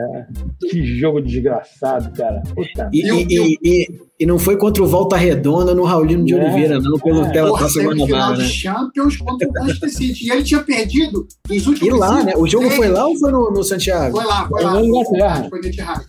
[0.69, 2.41] Que jogo desgraçado, cara.
[2.53, 6.25] Puta E, E e, e, e- e não foi contra o Volta Redonda no Raulino
[6.25, 6.37] de É.
[6.43, 7.41] Oliveira, não, pelo, É.
[7.47, 8.47] Porra, teve final de né?
[8.49, 10.27] Champions contra o Manchester City.
[10.27, 12.33] E ele tinha perdido dos últimos E lá, cinco, né?
[12.35, 14.17] O jogo três- foi lá ou foi no, no Santiago?
[14.17, 14.83] Foi lá, foi Foi lá.
[14.85, 15.47] Inglaterra.
[15.49, 16.05] Foi no Etihad.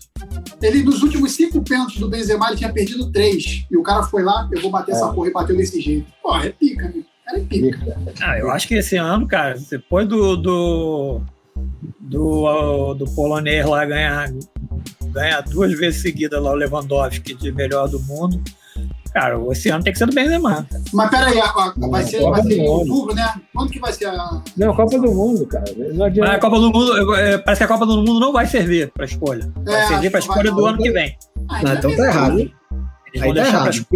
[0.60, 3.64] Ele, nos últimos cinco pênaltis do Benzema, ele tinha perdido três.
[3.70, 4.94] E o cara foi lá, eu vou bater É.
[4.96, 6.06] essa porra e bateu desse jeito.
[6.20, 7.02] Porra, é pica, né?
[7.30, 7.96] Cara é pica.
[8.20, 11.20] Ah, eu acho que esse ano, cara, depois do do,
[12.00, 14.28] do, ah, do polonês lá ganhar,
[15.12, 18.40] ganhar duas vezes seguidas lá o Lewandowski de melhor do mundo,
[19.14, 20.66] cara, esse ano tem que ser do Benzema.
[20.92, 22.70] Mas peraí, a- a- vai ser, Copa vai ser do em Mundo.
[22.92, 23.34] outubro, né?
[23.54, 24.42] Quando que vai ser a.
[24.56, 25.64] Não, Copa do Mundo, cara.
[25.76, 26.38] Não Mas a.
[26.38, 29.50] Copa do Mundo, eh, parece que a Copa do Mundo não vai servir para escolha.
[29.64, 31.16] Vai É, servir para escolha do ano que vem.
[31.48, 32.50] Ah, Não, então é tá errado.
[33.12, 33.86] Eles Aí vão tá deixar errado.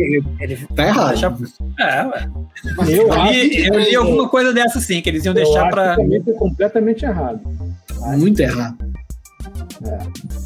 [0.41, 1.09] Eles Tá errado.
[1.09, 1.37] deixar-
[1.79, 2.31] É, ué.
[2.65, 5.69] Eu Eu li, eu li 23, alguma coisa dessa assim, que eles iam Eu deixar
[5.71, 5.97] para.
[6.39, 7.41] completamente errado.
[8.19, 8.77] Muito errado.
[9.85, 9.99] É.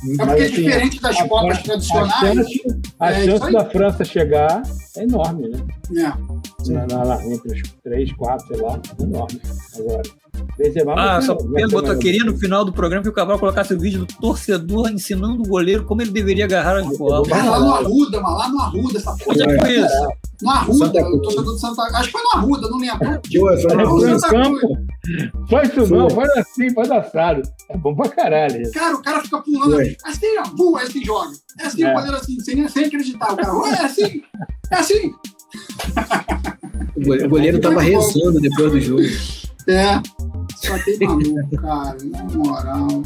[0.04, 2.12] Muito É Mas, porque assim, diferente das a Copas Fran- A tradicionais.
[2.36, 2.62] chance,
[2.98, 4.62] a É, chance da França chegar
[4.96, 5.58] é enorme, né?
[5.96, 6.72] É.
[6.72, 9.40] Na, na, na- entre os três, quatro, sei lá, é enorme.
[9.78, 10.02] Agora,
[10.56, 13.38] Benzema Ah, vai só vai Pedro botou queria no final do programa que o Cabral
[13.38, 17.28] colocasse o vídeo do torcedor ensinando o goleiro como ele deveria agarrar as bolas.
[17.28, 19.30] Cara, lá no Arruda, mano, lá no Arruda, essa porra.
[19.30, 20.08] Onde é que foi isso?
[20.42, 22.98] No Arruda, o torcedor do Santa Acho que foi no Arruda, não lembro.
[22.98, 24.22] Pô, foi É, foi Cruz.
[24.24, 24.58] campo.
[25.50, 27.42] Faz isso não, faz assim, faz assado.
[27.70, 28.60] É bom pra caralho.
[28.62, 28.72] isso.
[28.72, 29.96] Cara, o cara fica pulando Foi.
[30.04, 31.30] assim, ó, voa, assim joga.
[31.60, 31.90] É assim, É.
[31.90, 33.32] o goleiro assim, sem, sem acreditar.
[33.32, 34.22] O cara, "Ué, é assim,
[34.70, 35.12] é assim.
[36.96, 39.02] O goleiro- o goleiro tava rezando depois do jogo.
[39.66, 40.00] É.
[40.60, 43.02] Só tem maluco, cara, na moral.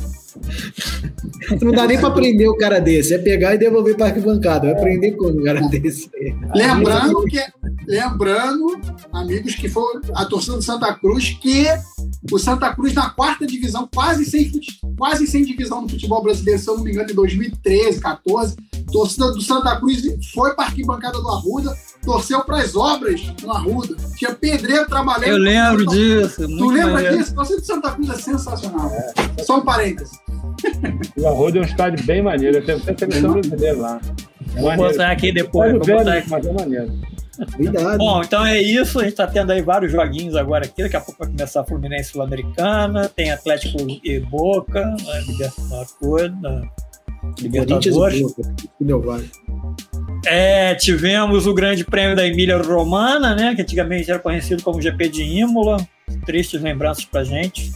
[1.60, 3.14] Não dá nem pra prender o cara desse.
[3.14, 4.72] É pegar e devolver pra arquibancada.
[4.72, 6.10] Vai prender com um cara desse.
[6.54, 7.40] Lembrando que,
[7.86, 8.80] lembrando,
[9.12, 11.66] amigos, que foi a torcida do Santa Cruz, que
[12.30, 14.50] o Santa Cruz na quarta divisão, quase sem,
[14.98, 18.56] quase sem divisão no futebol brasileiro, se eu não me engano, em 2013, 14,
[18.92, 20.02] torcida do Santa Cruz
[20.32, 23.96] foi para a arquibancada do Arruda, torceu para as obras no Arruda.
[24.16, 25.30] Tinha pedreiro trabalhando.
[25.30, 26.46] Eu lembro disso.
[26.46, 27.18] Tu lembra maneiro.
[27.18, 27.32] disso?
[27.32, 28.90] A torcida do Santa Cruz é sensacional.
[29.44, 30.21] Só um parênteses.
[31.16, 32.58] O Arroio é um estádio bem maneiro.
[32.58, 34.00] Eu tenho até seleção brasileira lá.
[34.54, 34.92] Vou Maneiro.
[34.92, 35.72] botar aqui depois.
[35.72, 36.30] Vou velho, botar aqui.
[36.30, 36.92] mas é maneiro.
[37.56, 37.98] Cuidado.
[37.98, 38.98] Bom, então é isso.
[38.98, 40.82] A gente está tendo aí vários joguinhos agora aqui.
[40.82, 43.08] Daqui a pouco vai começar a Fluminense Sul-Americana.
[43.08, 45.20] Tem Atlético e Boca na
[47.38, 48.22] e Libertadores.
[48.80, 49.30] Vale.
[50.26, 53.54] É, tivemos o Grande Prêmio da Emília Romana, né?
[53.54, 55.76] Que antigamente era conhecido como GP de Imola.
[56.26, 57.72] Tristes lembranças pra gente.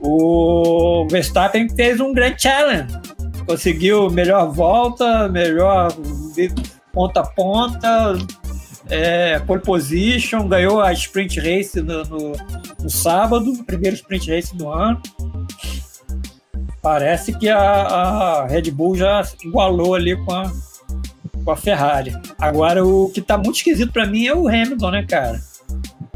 [0.00, 2.92] O Verstappen fez um grande challenge.
[3.46, 5.90] Conseguiu melhor volta, melhor
[6.92, 8.18] ponta a ponta,
[8.90, 12.32] é, pole position, ganhou a sprint race no, no-
[12.82, 15.00] no sábado, primeiro sprint race do ano.
[16.82, 20.50] Parece que a, a Red Bull já igualou ali com a,
[21.44, 22.14] com a Ferrari.
[22.38, 25.40] Agora, o que tá muito esquisito pra mim é o Hamilton, né, cara?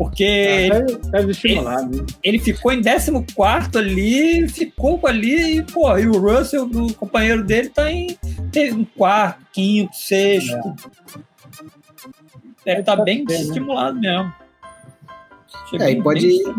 [0.05, 1.97] Porque ele, Tá, tá desestimulado.
[1.97, 2.07] né?
[2.23, 7.69] ele ficou em 14 ali, ficou ali, e, pô, e o Russell, o companheiro dele,
[7.69, 8.17] tá em,
[8.55, 10.75] em quarto, quinto, sexto.
[12.65, 13.43] Deve estar Tá bem bem, né?
[13.45, 14.33] estimulado mesmo.
[15.65, 16.27] Achei É, e pode.
[16.27, 16.55] bem-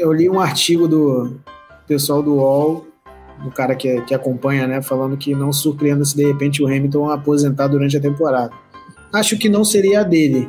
[0.00, 1.38] Eu li um artigo do
[1.86, 2.86] pessoal do UOL,
[3.42, 7.10] do cara que, que acompanha, né, falando que não surpreenda se de repente o Hamilton
[7.10, 8.50] aposentar durante a temporada.
[9.12, 10.48] Acho que não seria a dele.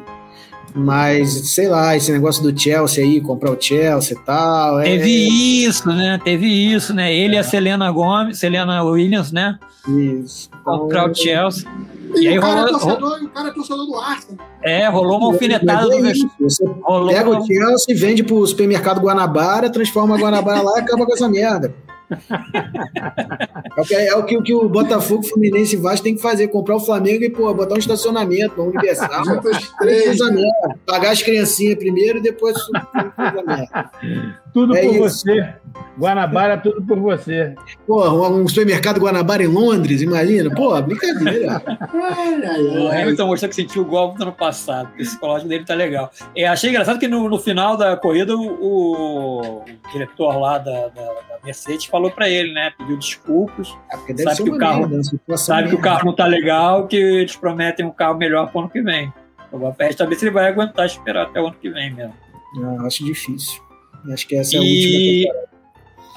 [0.76, 4.80] Mas, sei lá, esse negócio do Chelsea aí, comprar o Chelsea e tal.
[4.82, 5.10] é- Teve
[5.66, 6.20] isso, né?
[6.24, 7.14] Teve isso, né?
[7.16, 9.58] Ele e a Selena Gomes, Selena Williams, né?
[9.88, 10.50] Isso.
[10.62, 11.66] Então, Comprar o Chelsea.
[12.16, 14.46] E, E aí o, cara é rolou- torcedor, e o cara é torcedor do Arsenal.
[14.64, 18.46] É, rolou uma alfinetada é do isso, Você Rolou pega uma- o Chelsea, vende pro
[18.46, 21.74] supermercado Guanabara, transforma a Guanabara lá e acaba com essa merda.
[23.78, 26.22] É o que, é o, que, o que o Botafogo, Fluminense e Vasco tem que
[26.22, 29.24] fazer, comprar o Flamengo e, pô, botar um estacionamento, uma universal.
[29.80, 30.18] Três.
[30.86, 32.56] Pagar as criancinhas primeiro e depois
[33.46, 33.92] merda.
[34.56, 35.02] Tudo É por isso.
[35.26, 35.54] você.
[36.00, 37.54] Guanabara, tudo por você.
[37.86, 40.50] Pô, um supermercado Guanabara em Londres, imagina?
[40.56, 41.62] Pô, brincadeira.
[41.68, 42.88] Ai, ai, O.
[42.90, 44.90] Hamilton mostrou que sentiu o golpe no ano passado.
[44.94, 46.10] O psicológico dele tá legal.
[46.36, 50.88] É, achei engraçado que no, no final da corrida o, o diretor lá da, da-
[50.88, 52.72] da Mercedes falou pra ele, né?
[52.78, 53.68] Pediu desculpas.
[53.92, 56.88] É Sabe ser que uma o carro- merda, Sabe que o carro não tá legal,
[56.88, 59.14] que eles prometem um carro melhor pro ano que vem.
[59.52, 62.14] Agora resta saber se ele vai aguentar esperar até o ano que vem mesmo.
[62.64, 63.62] Ah, acho difícil.
[64.12, 65.46] Acho que essa é a última E, temporada.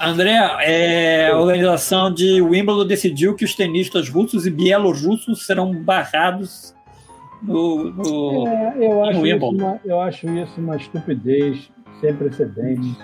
[0.01, 6.73] André, é, a organização de Wimbledon decidiu que os tenistas russos e bielorrussos serão barrados
[7.41, 9.51] no, no- É, eu, acho isso Wimbledon.
[9.65, 11.69] uma, eu acho isso uma estupidez
[11.99, 12.95] sem precedentes.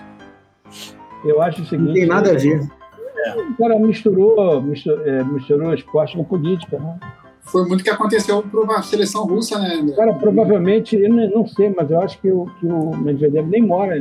[1.24, 1.86] Eu acho o seguinte.
[1.88, 2.60] Não tem nada a ver.
[3.50, 6.78] O cara misturou, misturou, é, misturou esporte com política.
[6.78, 6.98] Né?
[7.46, 9.94] Foi muito o que aconteceu para a seleção russa, né, André?
[9.96, 13.96] Cara provavelmente, eu não, sei, mas eu acho que o, que o Medvedev nem mora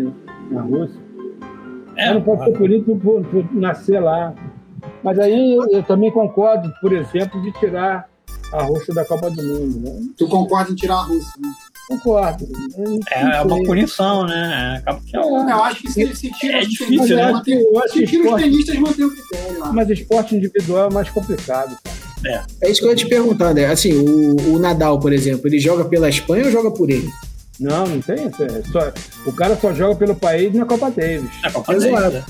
[0.49, 0.99] na Rússia.
[1.95, 4.33] É, Ele não pode ser político por, por nascer lá.
[5.03, 8.09] Mas aí eu, eu também concordo, por exemplo, de tirar
[8.51, 9.79] a Rússia da Copa do Mundo.
[9.79, 9.99] Né?
[10.17, 11.49] Tu concorda em tirar a Rússia, né?
[11.87, 12.47] Concordo.
[12.77, 14.77] Não é uma punição, né?
[14.79, 17.79] Acaba que é um- Eu acho que se, se tira É os difícil, tenistas, né?
[17.83, 19.71] acho se que tira os tenistas, mantém o critério lá.
[19.71, 21.77] Mas esporte individual é mais complicado.
[21.83, 21.94] Cara.
[22.61, 23.65] É isso que eu ia te perguntar, André.
[23.67, 27.09] Assim, o, o Nadal, por exemplo, ele joga pela Espanha ou joga por ele?
[27.59, 28.43] Não, não tem isso.
[28.43, 28.91] É só,
[29.25, 31.29] o cara só joga pelo país na Copa Davis.
[31.43, 31.93] é Copa Exato.
[31.93, 32.23] Davis, né?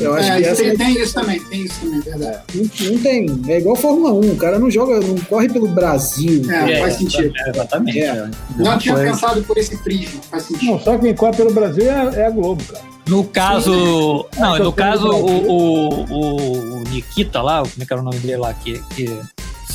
[0.00, 2.38] Eu acho É, que essa tem, tem isso também, tem isso também, verdade.
[2.54, 3.42] não, não tem.
[3.48, 4.32] É igual Fórmula 1.
[4.32, 6.42] O cara não joga, não corre pelo Brasil.
[6.50, 7.30] É, É, faz sentido.
[7.38, 8.00] é, Exatamente.
[8.00, 8.06] É.
[8.06, 8.30] é.
[8.56, 10.70] Não tinha Foi- pensado por esse prisma, faz sentido.
[10.72, 12.84] Não, só quem corre pelo Brasil é, é a Globo, cara.
[13.06, 14.26] No caso.
[14.38, 18.18] Não, Então, no caso, o, o, o Nikita lá, como é que era o nome
[18.18, 19.04] dele lá, que, que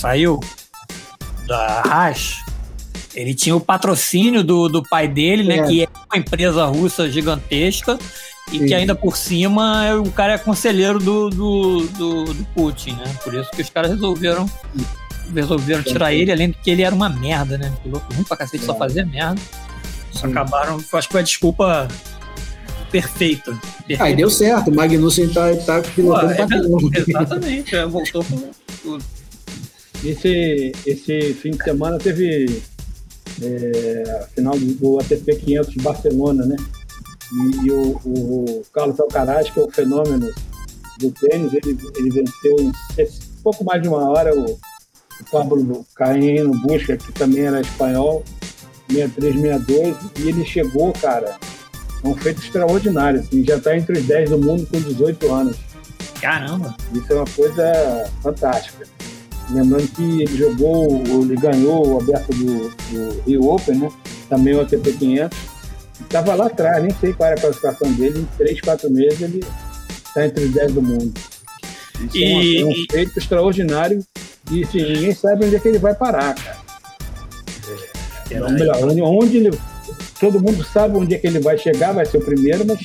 [0.02, 0.40] saiu
[1.48, 2.38] da Haas,
[3.14, 5.58] ele tinha o patrocínio do, do pai dele, né?
[5.60, 5.64] É.
[5.64, 8.00] Que é uma empresa russa gigantesca.
[8.52, 8.66] E Sim.
[8.66, 13.16] que ainda por cima é- o cara é conselheiro do, do, do, do Putin, né?
[13.24, 14.50] Por isso que os caras resolveram
[15.34, 17.72] resolveram tirar ele, além de que ele era uma merda, né?
[17.84, 19.40] Piloto ruim pra cacete, só fazia merda.
[20.12, 20.28] Sim.
[20.28, 21.88] Acabaram, acho que foi a desculpa
[22.92, 23.52] perfeita.
[23.88, 24.04] perfeita.
[24.04, 24.70] Ah, e deu certo.
[24.70, 27.00] O Magnussen tá, tá pilotando Pô, é.
[27.08, 29.00] Exatamente, é, voltou pro.
[30.04, 32.62] Esse, esse fim de semana teve
[33.42, 36.56] é, a final do, ATP 500 de Barcelona, né?
[37.34, 40.34] E, e o, o Carlos Alcaraz, que é o fenômeno
[41.00, 46.60] do tênis, ele, ele venceu em pouco mais de uma hora o, o Pablo Caíno
[46.62, 48.24] Busca, que também era espanhol,
[48.90, 51.38] 63-62, e ele chegou, cara,
[52.04, 55.58] a um feito extraordinário, assim, já está entre os 10 do mundo com 18 anos.
[56.20, 56.76] Caramba!
[56.94, 58.88] Isso é uma coisa fantástica.
[59.54, 63.92] Lembrando que ele jogou, ele ganhou o aberto do, do Rio Open, né?
[64.30, 65.38] Também o ATP 500.
[66.02, 68.20] Estava lá atrás, nem sei qual era a classificação dele.
[68.20, 69.44] Em 3, 4 meses ele
[70.08, 71.14] está entre os 10 do mundo.
[72.06, 74.04] Isso é, E- é um feito extraordinário
[74.52, 76.58] e assim, ninguém sabe onde é que ele vai parar, cara.
[78.44, 78.78] Ou melhor,
[79.22, 79.52] onde, ele.
[80.20, 82.80] Todo mundo sabe onde é que ele vai chegar, vai ser o primeiro, mas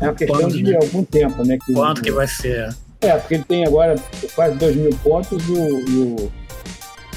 [0.00, 0.76] é uma questão Quando, de né?
[0.76, 1.58] algum tempo, né?
[1.64, 2.74] Que, Quanto que vai ser?
[3.00, 3.94] É, porque ele tem agora
[4.34, 5.76] quase 2 mil pontos e o,
[6.24, 6.32] o,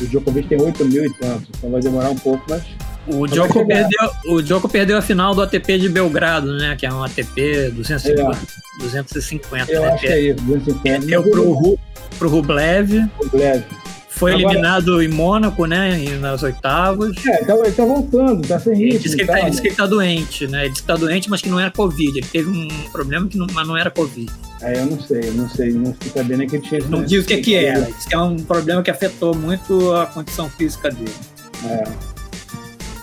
[0.02, 1.48] o Djokovic tem 8 mil e tantos.
[1.58, 2.64] Então vai demorar um pouco, mas
[3.08, 6.76] O Djoko, perdeu, o Djoko perdeu a final do ATP de Belgrado, né?
[6.78, 8.38] Que é um ATP 250,
[8.80, 9.88] 250 eu né?
[9.90, 10.42] acho que é isso.
[10.44, 11.06] 250.
[11.06, 11.80] Deu pro, Ru-
[12.18, 13.66] pro Rublev, Leve.
[14.10, 15.98] foi Agora- eliminado em Mônaco, né?
[16.20, 17.16] Nas oitavas.
[17.26, 19.00] É, então ele tá voltando, tá sem Ele ritmo.
[19.00, 19.50] disse, que ele, tá, tá, ele né?
[19.52, 20.62] disse que ele tá doente, né?
[20.62, 22.18] Ele disse que tá doente, mas que não era Covid.
[22.20, 24.32] Ele teve um problema que não, mas não era Covid.
[24.62, 26.82] Aí eu não sei, não sei, não fiquei sabendo que ele tinha.
[26.90, 27.80] Não diz o que, que é.
[27.90, 31.14] Isso é um problema que afetou muito a condição física dele.
[31.66, 31.84] É.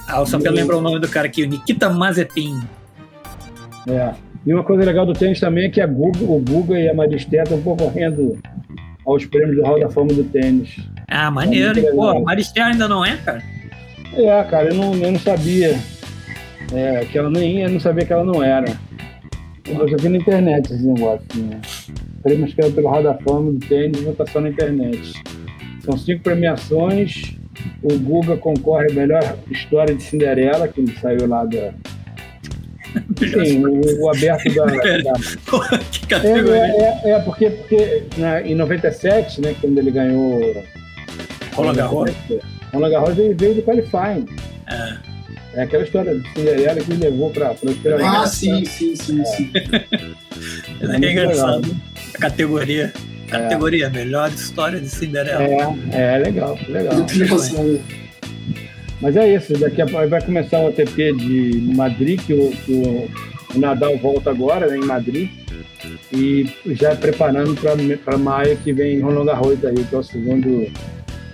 [0.07, 2.62] Ah, o Sampé lembra o nome do cara aqui, o Nikita Mazepin.
[3.88, 4.14] É.
[4.46, 6.94] E uma coisa legal do tênis também é que a Guga, o Guga e a
[6.94, 8.38] Maristé estão concorrendo
[9.04, 10.76] aos prêmios do Hall da Fama do tênis.
[11.09, 11.86] Ah, maneiro, hein?
[11.92, 13.42] Pô, Maristé ainda não é, cara?
[14.14, 15.76] É, cara, eu não, eu não sabia
[16.72, 18.76] é, que ela nem eu não sabia que ela não era.
[19.68, 21.26] Eu já vi na internet esse negócio.
[21.36, 21.60] Né?
[22.22, 25.12] Prêmios que é pelo Hall da Fama do tênis, votação na internet.
[25.84, 27.36] São cinco premiações.
[27.82, 31.72] O Guga concorre a melhor história de Cinderela, que ele saiu lá da.
[33.44, 34.78] Sim, o, o aberto da- da,
[35.90, 36.54] que É, categoria.
[36.56, 40.40] é, é, é, porque, porque né, em 97, né, quando ele ganhou
[41.54, 42.10] Roland Garros.
[42.72, 44.26] Roland Garros ele veio do qualifying.
[45.57, 45.61] É.
[45.61, 47.54] É aquela história de Cinderela que levou para a
[48.22, 49.50] Ah, sim, sim, sim, sim.
[50.82, 51.76] Isso aqui é engraçado.
[52.14, 52.92] A categoria.
[53.28, 53.30] É.
[53.30, 55.42] Categoria, melhor história de Cinderela.
[55.92, 56.94] É, é legal, legal.
[59.00, 62.72] Mas é isso, daqui a pouco vai começar o ATP de Madrid, que o, que
[62.72, 63.11] o-
[63.54, 65.28] o Nadal volta agora, né, em Madrid,
[66.12, 67.54] e já preparando
[68.04, 70.66] para maio que vem Roland Garros aí, que é o segundo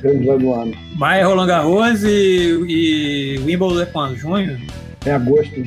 [0.03, 0.73] grande Slam do ano.
[0.97, 4.17] Maia, Roland Garros e, e Wimbledon é quando?
[4.17, 4.61] Junho?
[5.07, 5.65] É agosto.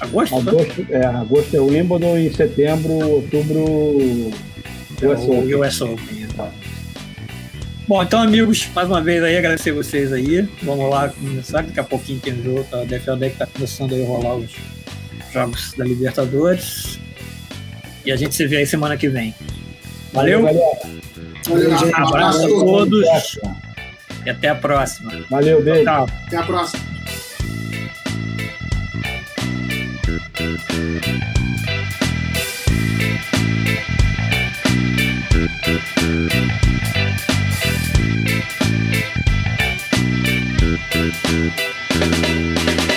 [0.00, 0.36] Agosto?
[0.36, 4.30] Agosto é, agosto é o Wimbledon e setembro, outubro
[5.00, 5.54] É US Open.
[5.54, 6.22] o US Open.
[7.88, 10.48] Bom, então, amigos, mais uma vez aí, agradecer vocês aí.
[10.62, 12.84] Vamos lá começar, daqui a pouquinho tem jogo, tá?
[12.84, 14.50] Deve que tá começando aí a rolar os
[15.32, 16.98] jogos da Libertadores.
[18.04, 19.34] E a gente se vê aí semana que vem.
[20.12, 20.42] Valeu?
[20.42, 21.01] galera.
[21.48, 21.94] Valeu, gente.
[21.94, 23.38] Abraço a todos
[24.24, 25.12] e até a próxima.
[25.30, 25.84] Valeu, beijo.
[25.84, 26.08] Tchau.
[26.26, 26.92] Até a próxima.
[42.12, 42.91] Thank